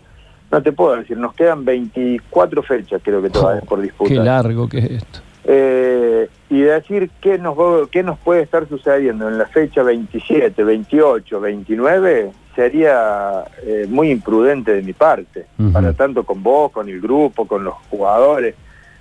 no 0.50 0.62
te 0.62 0.72
puedo 0.72 0.96
decir, 0.96 1.16
nos 1.16 1.34
quedan 1.34 1.64
24 1.64 2.62
fechas 2.62 3.00
creo 3.04 3.22
que 3.22 3.30
todavía 3.30 3.62
por 3.62 3.80
disputar. 3.80 4.16
Qué 4.16 4.22
largo 4.22 4.68
que 4.68 4.78
es 4.78 4.90
esto. 4.90 5.20
Eh, 5.44 6.28
y 6.50 6.60
decir 6.60 7.10
qué 7.20 7.38
nos, 7.38 7.56
va- 7.58 7.88
qué 7.90 8.02
nos 8.02 8.18
puede 8.18 8.42
estar 8.42 8.68
sucediendo 8.68 9.28
en 9.28 9.38
la 9.38 9.46
fecha 9.46 9.82
27, 9.82 10.62
28, 10.62 11.40
29 11.40 12.30
sería 12.54 13.44
eh, 13.62 13.86
muy 13.88 14.10
imprudente 14.10 14.74
de 14.74 14.82
mi 14.82 14.92
parte, 14.92 15.46
para 15.72 15.92
tanto 15.94 16.24
con 16.24 16.42
vos, 16.42 16.70
con 16.72 16.88
el 16.88 17.00
grupo, 17.00 17.46
con 17.46 17.64
los 17.64 17.74
jugadores. 17.88 18.54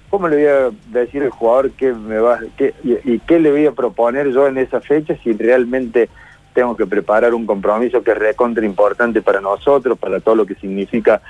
¿Cómo 0.10 0.28
le 0.28 0.36
voy 0.38 0.46
a 0.46 0.70
decir 1.00 1.22
al 1.24 1.30
jugador 1.30 1.72
qué 1.72 1.94
me 1.94 2.18
va, 2.18 2.40
qué- 2.58 2.74
y, 2.84 3.20
qué 3.20 3.40
le 3.40 3.52
voy 3.52 3.66
a 3.68 3.72
proponer 3.72 4.32
yo 4.32 4.48
en 4.48 4.58
esa 4.58 4.82
fecha 4.82 5.16
si 5.24 5.34
realmente 5.34 6.10
tengo 6.54 6.76
que 6.76 6.88
preparar 6.88 7.34
un 7.36 7.46
compromiso 7.46 8.02
que 8.02 8.12
es 8.12 8.18
recontra 8.18 8.66
importante 8.66 9.22
para 9.22 9.40
nosotros, 9.40 9.98
para 10.00 10.20
todo 10.20 10.34
lo 10.36 10.46
que 10.48 10.56
significa 10.56 11.22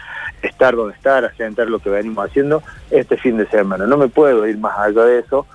estar 0.42 0.76
donde 0.76 0.96
estar, 0.96 1.26
asentar 1.26 1.68
lo 1.68 1.80
que 1.80 1.90
venimos 1.90 2.26
haciendo 2.26 2.64
este 2.90 3.18
fin 3.18 3.36
de 3.38 3.46
semana. 3.48 3.86
No 3.86 3.98
me 3.98 4.08
puedo 4.08 4.48
ir 4.48 4.58
más 4.58 4.80
allá 4.80 5.04
de 5.04 5.20
eso, 5.20 5.46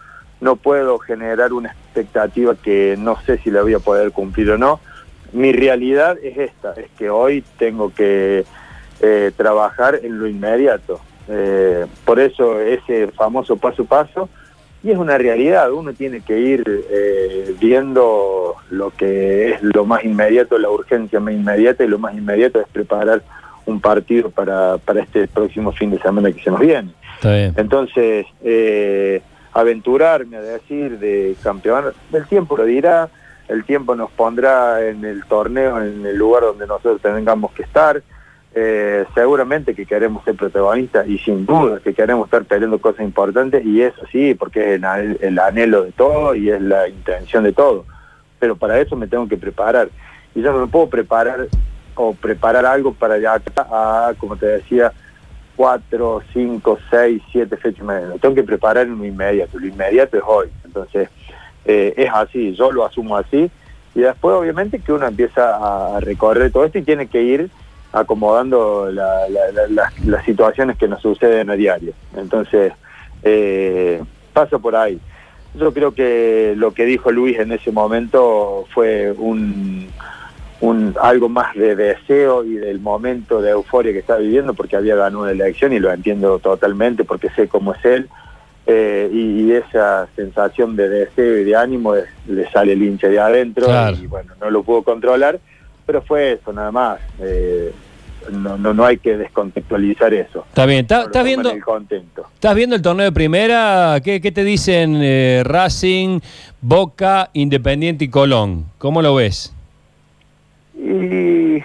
no 0.42 0.56
puedo 0.56 0.98
generar 0.98 1.54
una 1.54 1.70
expectativa 1.70 2.54
que 2.54 2.96
no 2.98 3.18
sé 3.22 3.38
si 3.38 3.50
la 3.50 3.62
voy 3.62 3.72
a 3.72 3.78
poder 3.78 4.12
cumplir 4.12 4.50
o 4.50 4.58
no. 4.58 4.80
Mi 5.32 5.50
realidad 5.52 6.18
es 6.22 6.36
esta, 6.36 6.74
es 6.74 6.90
que 6.98 7.08
hoy 7.08 7.42
tengo 7.58 7.92
que 7.94 8.44
eh, 9.00 9.32
trabajar 9.34 9.98
en 10.02 10.18
lo 10.18 10.28
inmediato. 10.28 11.00
Eh, 11.28 11.86
por 12.04 12.20
eso 12.20 12.60
ese 12.60 13.08
famoso 13.08 13.56
paso 13.56 13.82
a 13.82 13.86
paso, 13.86 14.28
y 14.82 14.90
es 14.90 14.98
una 14.98 15.16
realidad, 15.16 15.72
uno 15.72 15.94
tiene 15.94 16.20
que 16.20 16.38
ir 16.38 16.84
eh, 16.90 17.54
viendo 17.58 18.56
lo 18.70 18.90
que 18.90 19.52
es 19.52 19.62
lo 19.62 19.86
más 19.86 20.04
inmediato, 20.04 20.58
la 20.58 20.68
urgencia 20.68 21.20
más 21.20 21.32
inmediata, 21.32 21.84
y 21.84 21.88
lo 21.88 21.98
más 21.98 22.14
inmediato 22.14 22.60
es 22.60 22.68
preparar 22.68 23.22
un 23.66 23.80
partido 23.80 24.28
para, 24.30 24.76
para 24.76 25.00
este 25.00 25.26
próximo 25.26 25.72
fin 25.72 25.90
de 25.90 25.98
semana 26.00 26.30
que 26.30 26.42
se 26.42 26.50
nos 26.50 26.60
viene. 26.60 26.92
Está 27.16 27.32
bien. 27.32 27.54
Entonces, 27.56 28.26
eh, 28.42 29.22
aventurarme 29.54 30.36
a 30.36 30.42
decir 30.42 30.98
de 30.98 31.34
campeón, 31.42 31.86
el 32.12 32.26
tiempo 32.26 32.56
lo 32.56 32.64
dirá, 32.64 33.08
el 33.48 33.64
tiempo 33.64 33.94
nos 33.94 34.10
pondrá 34.10 34.86
en 34.86 35.04
el 35.04 35.24
torneo, 35.24 35.82
en 35.82 36.04
el 36.04 36.16
lugar 36.16 36.42
donde 36.42 36.66
nosotros 36.66 37.00
tengamos 37.00 37.52
que 37.52 37.62
estar. 37.62 38.02
Eh, 38.56 39.04
seguramente 39.14 39.74
que 39.74 39.84
queremos 39.84 40.22
ser 40.22 40.36
protagonistas 40.36 41.08
y 41.08 41.18
sin 41.18 41.44
duda 41.44 41.80
que 41.82 41.92
queremos 41.92 42.26
estar 42.28 42.44
peleando 42.44 42.78
cosas 42.80 43.04
importantes 43.04 43.64
y 43.64 43.82
eso 43.82 44.00
sí, 44.12 44.34
porque 44.34 44.60
es 44.60 44.76
el, 44.76 44.82
anhel- 44.82 45.18
el 45.20 45.38
anhelo 45.40 45.82
de 45.82 45.90
todo 45.90 46.36
y 46.36 46.50
es 46.50 46.62
la 46.62 46.88
intención 46.88 47.42
de 47.42 47.52
todo. 47.52 47.84
Pero 48.38 48.54
para 48.54 48.78
eso 48.80 48.94
me 48.94 49.08
tengo 49.08 49.26
que 49.26 49.36
preparar. 49.36 49.88
Y 50.36 50.42
yo 50.42 50.52
no 50.52 50.60
me 50.60 50.66
puedo 50.68 50.88
preparar 50.88 51.48
o 51.96 52.14
preparar 52.14 52.64
algo 52.64 52.92
para 52.94 53.14
allá 53.14 53.40
a, 53.56 54.12
como 54.18 54.36
te 54.36 54.46
decía, 54.46 54.92
cuatro, 55.56 56.22
cinco, 56.32 56.78
seis, 56.90 57.22
siete 57.32 57.56
fechas. 57.56 57.84
Lo 57.84 58.18
tengo 58.18 58.34
que 58.36 58.42
preparar 58.44 58.86
en 58.86 58.98
lo 58.98 59.04
inmediato. 59.04 59.58
Lo 59.58 59.66
inmediato 59.66 60.16
es 60.16 60.22
hoy. 60.24 60.46
Entonces, 60.64 61.08
eh, 61.64 61.92
es 61.96 62.10
así, 62.12 62.54
yo 62.54 62.70
lo 62.70 62.84
asumo 62.84 63.16
así. 63.16 63.50
Y 63.96 64.00
después, 64.00 64.34
obviamente, 64.36 64.78
que 64.78 64.92
uno 64.92 65.06
empieza 65.06 65.96
a 65.96 65.98
recorrer 66.00 66.52
todo 66.52 66.64
esto 66.64 66.78
y 66.78 66.82
tiene 66.82 67.06
que 67.08 67.22
ir 67.22 67.50
acomodando 67.94 68.90
la- 68.92 69.28
la- 69.28 69.66
la- 69.68 69.92
las- 70.04 70.24
situaciones 70.24 70.76
que 70.76 70.88
nos 70.88 71.00
suceden 71.00 71.48
a 71.50 71.54
diario. 71.54 71.92
Entonces, 72.16 72.72
eh, 73.22 74.02
pasa 74.32 74.58
por 74.58 74.74
ahí. 74.76 74.98
Yo 75.54 75.72
creo 75.72 75.94
que 75.94 76.54
lo 76.56 76.72
que 76.74 76.84
dijo 76.84 77.12
Luis 77.12 77.38
en 77.38 77.52
ese 77.52 77.70
momento 77.70 78.66
fue 78.74 79.12
un, 79.12 79.88
un 80.60 80.94
algo 81.00 81.28
más 81.28 81.54
de 81.54 81.76
deseo 81.76 82.42
y 82.44 82.54
del 82.54 82.80
momento 82.80 83.40
de 83.40 83.50
euforia 83.50 83.92
que 83.92 84.00
está 84.00 84.16
viviendo 84.16 84.54
porque 84.54 84.76
había 84.76 84.96
ganado 84.96 85.22
una 85.22 85.30
elección 85.30 85.72
y 85.72 85.78
lo 85.78 85.92
entiendo 85.92 86.38
totalmente 86.40 87.04
porque 87.04 87.28
sé 87.30 87.46
cómo 87.48 87.74
es 87.74 87.84
él 87.84 88.08
eh, 88.66 89.10
y, 89.12 89.52
esa 89.52 90.08
sensación 90.16 90.74
de 90.74 90.88
deseo 90.88 91.38
y 91.38 91.44
de 91.44 91.54
ánimo 91.54 91.94
le 92.26 92.50
sale 92.50 92.72
el 92.72 92.82
hincha 92.82 93.08
de 93.08 93.20
adentro 93.20 93.66
y 94.02 94.06
bueno, 94.06 94.32
no 94.40 94.50
lo 94.50 94.62
pudo 94.62 94.82
controlar, 94.82 95.38
pero 95.86 96.02
fue 96.02 96.32
eso 96.32 96.52
nada 96.52 96.70
más. 96.70 97.00
Eh, 97.20 97.72
no, 98.32 98.56
no, 98.56 98.72
no 98.72 98.84
hay 98.84 98.98
que 98.98 99.16
descontextualizar 99.16 100.14
eso. 100.14 100.44
Está 100.48 100.66
bien, 100.66 100.80
¿estás 100.80 101.24
viendo, 101.24 101.50
¿estás 101.50 102.54
viendo 102.54 102.76
el 102.76 102.82
torneo 102.82 103.04
de 103.04 103.12
primera? 103.12 104.00
¿Qué, 104.02 104.20
qué 104.20 104.32
te 104.32 104.44
dicen 104.44 104.98
eh, 105.02 105.42
Racing, 105.44 106.20
Boca, 106.60 107.30
Independiente 107.34 108.06
y 108.06 108.08
Colón? 108.08 108.66
¿Cómo 108.78 109.02
lo 109.02 109.14
ves? 109.14 109.54
Y 110.76 111.62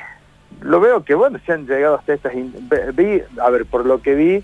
lo 0.62 0.80
veo 0.80 1.04
que, 1.04 1.16
bueno, 1.16 1.40
se 1.46 1.54
han 1.54 1.66
llegado 1.66 1.96
hasta 1.96 2.14
estas... 2.14 2.34
Vi, 2.94 3.22
a 3.42 3.50
ver, 3.50 3.66
por 3.66 3.86
lo 3.86 4.02
que 4.02 4.16
vi, 4.16 4.44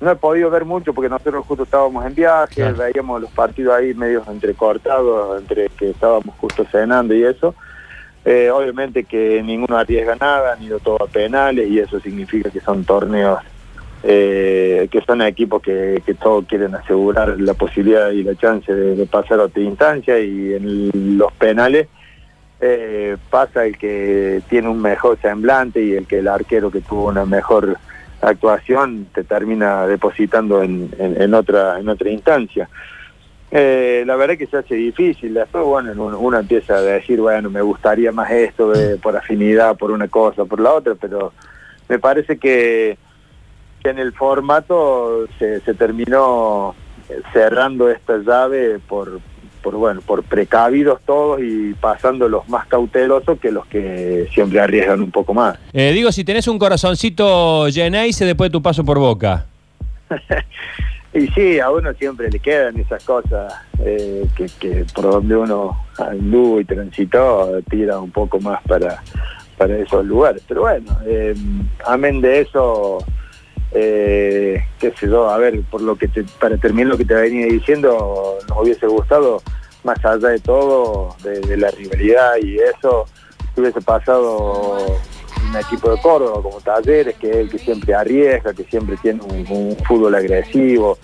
no 0.00 0.10
he 0.10 0.16
podido 0.16 0.50
ver 0.50 0.64
mucho 0.64 0.92
porque 0.92 1.08
nosotros 1.08 1.46
justo 1.46 1.64
estábamos 1.64 2.04
en 2.04 2.14
viaje, 2.14 2.72
veíamos 2.72 3.20
los 3.22 3.30
partidos 3.30 3.74
ahí 3.74 3.94
medio 3.94 4.22
entrecortados, 4.28 5.40
entre 5.40 5.68
que 5.70 5.90
estábamos 5.90 6.34
justo 6.38 6.64
cenando 6.70 7.14
y 7.14 7.24
eso. 7.24 7.54
Eh, 8.24 8.50
obviamente 8.50 9.04
que 9.04 9.42
ninguno 9.42 9.76
arriesga 9.76 10.16
nada, 10.16 10.54
han 10.54 10.62
ido 10.62 10.78
todo 10.78 11.02
a 11.04 11.06
penales 11.06 11.68
y 11.68 11.78
eso 11.78 12.00
significa 12.00 12.50
que 12.50 12.60
son 12.60 12.84
torneos 12.84 13.38
eh, 14.06 14.86
que 14.90 15.00
son 15.00 15.22
equipos 15.22 15.62
que, 15.62 16.02
que 16.04 16.12
todos 16.12 16.44
quieren 16.46 16.74
asegurar 16.74 17.40
la 17.40 17.54
posibilidad 17.54 18.10
y 18.10 18.22
la 18.22 18.34
chance 18.34 18.70
de, 18.70 19.06
pasar 19.06 19.40
a 19.40 19.44
otra 19.44 19.62
instancia 19.62 20.18
y 20.20 20.52
en 20.52 21.16
los 21.16 21.32
penales 21.32 21.88
eh, 22.60 23.16
pasa 23.30 23.64
el 23.64 23.78
que 23.78 24.42
tiene 24.48 24.68
un 24.68 24.82
mejor 24.82 25.18
semblante 25.22 25.82
y 25.82 25.92
el 25.92 26.06
que 26.06 26.18
el 26.18 26.28
arquero 26.28 26.70
que 26.70 26.82
tuvo 26.82 27.08
una 27.08 27.24
mejor 27.24 27.78
actuación 28.20 29.06
te 29.14 29.24
termina 29.24 29.86
depositando 29.86 30.62
en, 30.62 30.90
en, 30.98 31.32
otra 31.32 31.78
en 31.78 31.88
otra 31.88 32.10
instancia. 32.10 32.68
Eh, 33.56 34.02
la 34.04 34.16
verdad 34.16 34.36
que 34.36 34.48
se 34.48 34.56
hace 34.56 34.74
difícil, 34.74 35.32
después 35.32 35.64
bueno, 35.64 35.92
uno, 36.18 36.38
empieza 36.40 36.74
a 36.74 36.82
decir, 36.82 37.20
bueno, 37.20 37.50
me 37.50 37.62
gustaría 37.62 38.10
más 38.10 38.28
esto 38.32 38.72
por 39.00 39.16
afinidad, 39.16 39.76
por 39.76 39.92
una 39.92 40.08
cosa, 40.08 40.44
por 40.44 40.58
la 40.58 40.72
otra, 40.72 40.96
pero 40.96 41.32
me 41.88 42.00
parece 42.00 42.36
que, 42.36 42.98
que 43.80 43.90
en 43.90 44.00
el 44.00 44.12
formato 44.12 45.28
se, 45.38 45.60
se 45.60 45.74
terminó 45.74 46.74
cerrando 47.32 47.88
esta 47.90 48.18
llave 48.18 48.80
por, 48.80 49.20
por 49.62 49.76
bueno, 49.76 50.00
por 50.00 50.24
precavidos 50.24 51.00
todos 51.06 51.40
y 51.40 51.74
pasando 51.74 52.28
los 52.28 52.48
más 52.48 52.66
cautelosos 52.66 53.38
que 53.38 53.52
los 53.52 53.66
que 53.66 54.28
siempre 54.32 54.58
arriesgan 54.58 55.00
un 55.00 55.10
poco 55.10 55.32
más. 55.32 55.58
Eh, 55.72 55.92
digo, 55.92 56.10
si 56.12 56.24
tenés 56.24 56.48
un 56.48 56.58
corazoncito 56.58 57.70
se 57.70 58.24
después 58.24 58.50
de 58.50 58.52
tu 58.52 58.62
paso 58.62 58.84
por 58.84 58.98
Boca. 58.98 59.46
y 61.14 61.28
sí, 61.28 61.60
a 61.60 61.70
uno 61.70 61.92
siempre 61.94 62.30
le 62.30 62.38
quedan 62.40 62.78
esas 62.78 63.04
cosas 63.04 63.54
eh, 63.78 64.26
que, 64.36 64.84
por 64.94 65.04
donde 65.04 65.36
uno 65.36 65.78
anduvo 65.98 66.60
y 66.60 66.64
transitó 66.64 67.60
tira 67.70 68.00
un 68.00 68.10
poco 68.10 68.40
más 68.40 68.60
para, 68.64 69.02
para 69.56 69.76
esos 69.78 70.04
lugares. 70.04 70.42
Pero 70.48 70.62
bueno, 70.62 70.98
eh, 71.06 71.34
amén 71.84 72.20
de 72.20 72.40
eso 72.40 72.98
eh, 73.76 74.64
qué 74.78 74.92
sé 74.92 75.08
yo, 75.08 75.28
a 75.28 75.36
ver, 75.36 75.60
por 75.62 75.82
lo 75.82 75.96
que 75.96 76.08
para 76.38 76.56
terminar 76.56 76.92
lo 76.92 76.96
que 76.96 77.04
te 77.04 77.14
venía 77.14 77.46
diciendo, 77.46 78.38
nos 78.48 78.58
hubiese 78.62 78.86
gustado, 78.86 79.42
más 79.82 80.02
allá 80.04 80.28
de 80.28 80.38
todo, 80.38 81.16
de, 81.24 81.56
la 81.56 81.70
rivalidad 81.72 82.36
y 82.40 82.56
eso, 82.56 83.04
hubiese 83.56 83.80
pasado 83.80 84.76
un 85.54 85.60
equipo 85.60 85.90
de 85.90 86.00
Córdoba 86.00 86.42
como 86.42 86.60
Talleres, 86.60 87.16
que 87.16 87.30
es 87.30 87.36
el 87.36 87.50
que 87.50 87.58
siempre 87.58 87.94
arriesga, 87.94 88.52
que 88.52 88.64
siempre 88.64 88.96
tiene 88.96 89.20
un, 89.22 89.76
fútbol 89.86 90.14
agresivo, 90.14 90.98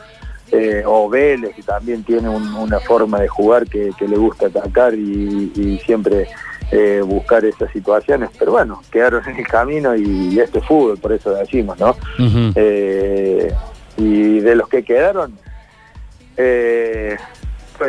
eh, 0.50 0.82
o 0.84 1.08
Vélez, 1.08 1.54
que 1.54 1.62
también 1.62 2.02
tiene 2.02 2.28
una 2.28 2.80
forma 2.80 3.20
de 3.20 3.28
jugar 3.28 3.66
que, 3.66 3.92
le 4.00 4.16
gusta 4.16 4.46
atacar 4.46 4.94
y 4.94 5.80
siempre 5.84 6.28
eh, 6.72 7.02
buscar 7.04 7.44
esas 7.44 7.68
situaciones, 7.72 8.30
pero 8.38 8.52
bueno, 8.52 8.80
quedaron 8.92 9.28
en 9.28 9.38
el 9.38 9.46
camino 9.48 9.96
y, 9.96 10.38
este 10.38 10.60
fútbol, 10.60 10.98
por 10.98 11.12
eso 11.12 11.30
decimos, 11.32 11.76
¿no? 11.80 11.96
Eh, 12.54 13.52
y 13.96 14.38
de 14.38 14.54
los 14.54 14.68
que 14.68 14.84
quedaron, 14.84 15.36
puede 16.36 17.18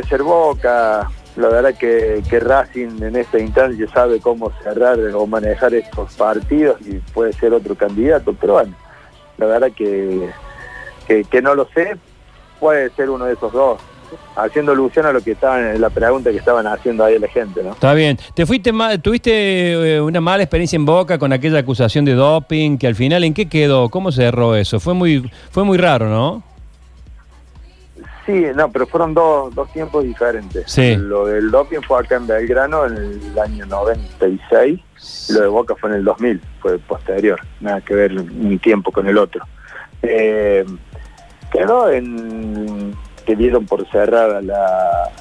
ser 0.10 0.24
Boca, 0.24 1.12
la 1.36 1.48
verdad 1.50 1.74
que, 1.76 2.22
que, 2.30 2.40
Racing 2.40 3.02
en 3.02 3.16
esta 3.16 3.40
instancia 3.40 3.88
sabe 3.94 4.20
cómo 4.20 4.52
cerrar 4.64 5.00
o 5.14 5.26
manejar 5.26 5.74
estos 5.74 6.14
partidos 6.16 6.80
y 6.82 6.98
puede 7.14 7.34
ser 7.34 7.54
otro 7.54 7.76
candidato, 7.76 8.34
pero 8.40 8.54
bueno, 8.54 8.76
la 9.38 9.46
verdad 9.46 9.72
que, 9.72 10.30
que 11.08 11.42
no 11.42 11.56
lo 11.56 11.68
sé, 11.74 11.98
puede 12.60 12.90
ser 12.92 13.10
uno 13.10 13.26
de 13.26 13.34
esos 13.34 13.52
dos 13.52 13.82
haciendo 14.36 14.72
alusión 14.72 15.06
a 15.06 15.12
lo 15.12 15.22
que 15.22 15.32
estaban, 15.32 15.80
la 15.80 15.90
pregunta 15.90 16.32
que 16.32 16.38
estaban 16.38 16.68
haciendo 16.68 17.04
ahí 17.04 17.18
la 17.20 17.28
gente, 17.28 17.64
¿no? 17.64 17.72
Está 17.72 17.94
bien. 17.94 18.18
¿Te 18.34 18.46
fuiste 18.46 18.72
mal, 18.72 19.02
tuviste 19.02 19.96
eh, 19.96 20.02
una 20.02 20.22
mala 20.22 20.44
experiencia 20.44 20.76
en 20.76 20.86
Boca 20.86 21.18
con 21.18 21.34
aquella 21.34 21.60
acusación 21.60 22.06
de 22.06 22.14
doping 22.14 22.78
que 22.78 22.88
al 22.88 22.96
final 22.96 23.24
en 23.24 23.34
qué 23.34 23.48
quedó? 23.48 23.90
¿Cómo 23.90 24.12
se 24.12 24.24
cerró 24.24 24.56
eso? 24.56 24.80
Fue 24.80 24.94
muy 24.94 25.30
fue 25.52 25.64
muy 25.64 25.78
raro, 25.78 26.10
¿no? 26.10 26.44
Sí, 28.32 28.46
no, 28.56 28.72
pero 28.72 28.88
fueron 28.88 29.14
dos, 29.14 29.54
dos 29.54 29.72
tiempos 29.74 30.06
diferentes. 30.06 30.72
Sí. 30.72 30.96
Lo 30.96 31.26
del 31.26 31.52
doping 31.52 31.82
fue 31.82 32.00
acá 32.00 32.16
en 32.16 32.28
Belgrano 32.28 32.86
en 32.86 32.96
el 32.96 33.40
año 33.40 33.66
96 33.66 34.80
y 35.30 35.34
lo 35.34 35.42
de 35.42 35.48
Boca 35.48 35.76
fue 35.76 35.90
en 35.90 35.98
el 35.98 36.06
2000, 36.06 36.42
fue 36.62 36.80
posterior, 36.80 37.42
nada 37.60 37.82
que 37.82 37.94
ver 37.94 38.14
un 38.14 38.58
tiempo 38.60 38.90
con 38.92 39.06
el 39.08 39.18
otro. 39.18 39.46
Eh, 40.02 40.66
quedó 41.52 41.92
en 41.92 42.96
que 43.26 43.36
dieron 43.36 43.66
por 43.66 43.86
cerrada 43.92 44.42
la, 44.42 45.12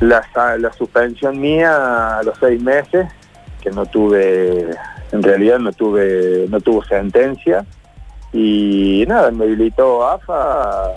la, 0.00 0.56
la 0.58 0.72
suspensión 0.72 1.40
mía 1.40 2.18
a 2.18 2.22
los 2.24 2.36
seis 2.40 2.60
meses, 2.60 3.06
que 3.62 3.70
no 3.70 3.86
tuve, 3.86 4.70
en 5.12 5.22
realidad 5.22 5.60
no 5.60 5.72
tuve, 5.72 6.46
no 6.48 6.60
tuvo 6.60 6.84
sentencia, 6.84 7.64
y 8.32 9.04
nada, 9.06 9.30
me 9.30 9.44
habilitó 9.44 10.04
AFA 10.04 10.92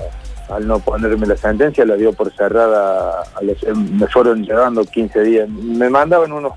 al 0.49 0.67
no 0.67 0.79
ponerme 0.79 1.27
la 1.27 1.37
sentencia, 1.37 1.85
la 1.85 1.95
dio 1.95 2.13
por 2.13 2.31
cerrada, 2.33 3.23
los, 3.41 3.63
me 3.77 4.07
fueron 4.07 4.43
llevando 4.43 4.83
15 4.83 5.21
días, 5.21 5.49
me 5.49 5.89
mandaban 5.89 6.31
unos, 6.31 6.53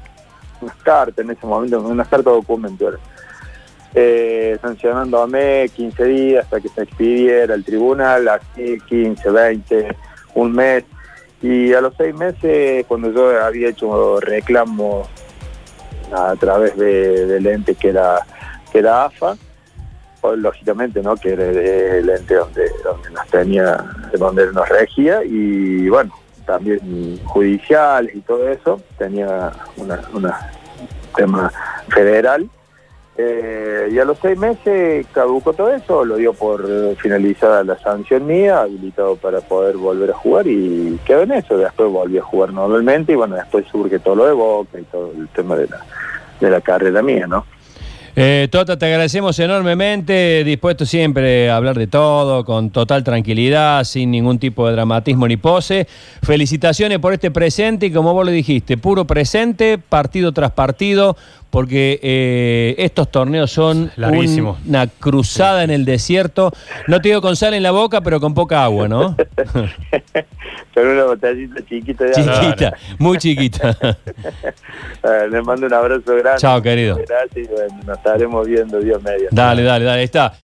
unas 0.61 0.77
cartas 0.77 1.25
en 1.25 1.31
ese 1.33 1.47
momento, 1.47 1.81
unas 1.81 2.09
cartas 2.09 2.33
documentales 2.33 3.01
eh, 3.95 4.59
sancionándome 4.63 5.69
15 5.75 6.05
días 6.05 6.45
hasta 6.45 6.61
que 6.61 6.69
se 6.69 6.83
expidiera 6.83 7.55
el 7.55 7.65
tribunal, 7.65 8.27
así 8.29 8.79
15, 8.89 9.31
20, 9.31 9.97
un 10.35 10.53
mes. 10.53 10.85
Y 11.43 11.73
a 11.75 11.81
los 11.81 11.95
seis 11.97 12.15
meses, 12.15 12.87
cuando 12.87 13.11
yo 13.13 13.39
había 13.43 13.69
hecho 13.69 14.21
reclamo 14.21 15.07
a 16.13 16.35
través 16.37 16.77
de, 16.77 17.27
del 17.27 17.47
ente 17.47 17.75
que 17.75 17.89
era, 17.89 18.21
que 18.71 18.79
era 18.79 19.07
AFA, 19.07 19.37
lógicamente, 20.37 21.03
¿no? 21.03 21.17
Que 21.17 21.33
era 21.33 21.45
el 21.45 22.09
ente 22.09 22.35
donde, 22.35 22.71
donde 22.85 23.11
nos 23.11 23.27
tenía, 23.29 23.85
donde 24.19 24.53
nos 24.53 24.69
regía, 24.69 25.25
y 25.25 25.89
bueno, 25.89 26.13
también 26.47 27.21
judiciales 27.25 28.15
y 28.15 28.21
todo 28.21 28.49
eso, 28.49 28.81
tenía 28.99 29.53
una 29.77 30.51
tema 31.15 31.53
federal 31.89 32.49
eh, 33.19 33.91
y 33.93 33.99
a 33.99 34.07
los 34.07 34.19
seis 34.19 34.39
meses 34.39 35.07
caducó 35.13 35.53
todo 35.53 35.71
eso, 35.73 36.05
lo 36.05 36.17
dio 36.17 36.33
por 36.33 36.67
finalizada 36.97 37.63
la 37.63 37.79
sanción 37.79 38.27
mía, 38.27 38.61
habilitado 38.61 39.17
para 39.17 39.41
poder 39.41 39.77
volver 39.77 40.11
a 40.11 40.15
jugar 40.15 40.47
y 40.47 40.99
quedó 41.05 41.23
en 41.23 41.33
eso. 41.33 41.59
Después 41.59 41.91
volví 41.91 42.19
a 42.19 42.23
jugar 42.23 42.53
normalmente 42.53 43.13
y 43.13 43.17
bueno, 43.17 43.37
después 43.37 43.67
surge 43.67 43.99
todo 43.99 44.17
lo 44.17 44.27
de 44.27 44.33
Boca 44.33 44.81
y 44.81 44.85
todo 44.85 45.13
el 45.17 45.29
tema 45.29 45.57
de 45.57 45.69
la, 45.69 45.81
de 46.41 46.51
la 46.51 46.61
carrera 46.63 47.03
mía, 47.03 47.27
¿no? 47.27 47.45
Eh, 48.15 48.49
Tota, 48.51 48.79
te 48.79 48.87
agradecemos 48.87 49.39
enormemente, 49.39 50.45
dispuesto 50.45 50.85
siempre 50.85 51.49
a 51.49 51.57
hablar 51.57 51.79
de 51.79 51.87
todo, 51.87 52.45
con 52.45 52.71
total 52.71 53.03
tranquilidad, 53.03 53.85
sin 53.85 54.11
ningún 54.11 54.39
tipo 54.39 54.67
de 54.67 54.75
dramatismo 54.75 55.27
ni 55.27 55.39
pose. 55.39 55.87
Felicitaciones 56.23 56.99
por 56.99 57.15
este 57.15 57.31
presente 57.31 57.87
y 57.87 57.91
como 57.91 58.13
vos 58.13 58.27
lo 58.27 58.31
dijiste, 58.31 58.77
puro 58.77 59.07
presente, 59.07 59.79
partido 59.79 60.33
tras 60.33 60.51
partido, 60.51 61.17
porque 61.53 62.01
eh, 62.03 62.75
estos 62.79 63.11
torneos 63.11 63.51
son 63.51 63.91
una 64.67 64.87
cruzada 64.87 65.63
en 65.65 65.71
el 65.71 65.85
desierto. 65.85 66.51
No 66.89 67.03
te 67.03 67.11
digo 67.11 67.21
con 67.21 67.37
sal 67.37 67.53
en 67.53 67.63
la 67.63 67.73
boca, 67.73 68.01
pero 68.01 68.21
con 68.21 68.33
poca 68.33 68.65
agua, 68.65 68.89
¿no? 68.89 69.15
con 70.75 70.87
una 70.87 71.05
botellita 71.05 71.63
chiquita. 71.69 72.05
De 72.05 72.13
chiquita, 72.15 72.73
muy 72.99 73.19
chiquita. 73.19 73.77
Les 75.31 75.45
mando 75.45 75.67
un 75.67 75.75
abrazo 75.75 76.17
grande. 76.17 76.41
Chao, 76.41 76.63
querido. 76.63 76.97
Gracias 76.97 77.51
y 77.51 77.87
nos 77.87 78.02
estaremos 78.03 78.49
viendo 78.49 78.81
Dios 78.81 79.01
medio. 79.01 79.29
Dale, 79.31 79.63
dale, 79.63 79.85
dale, 79.85 80.03
está. 80.03 80.35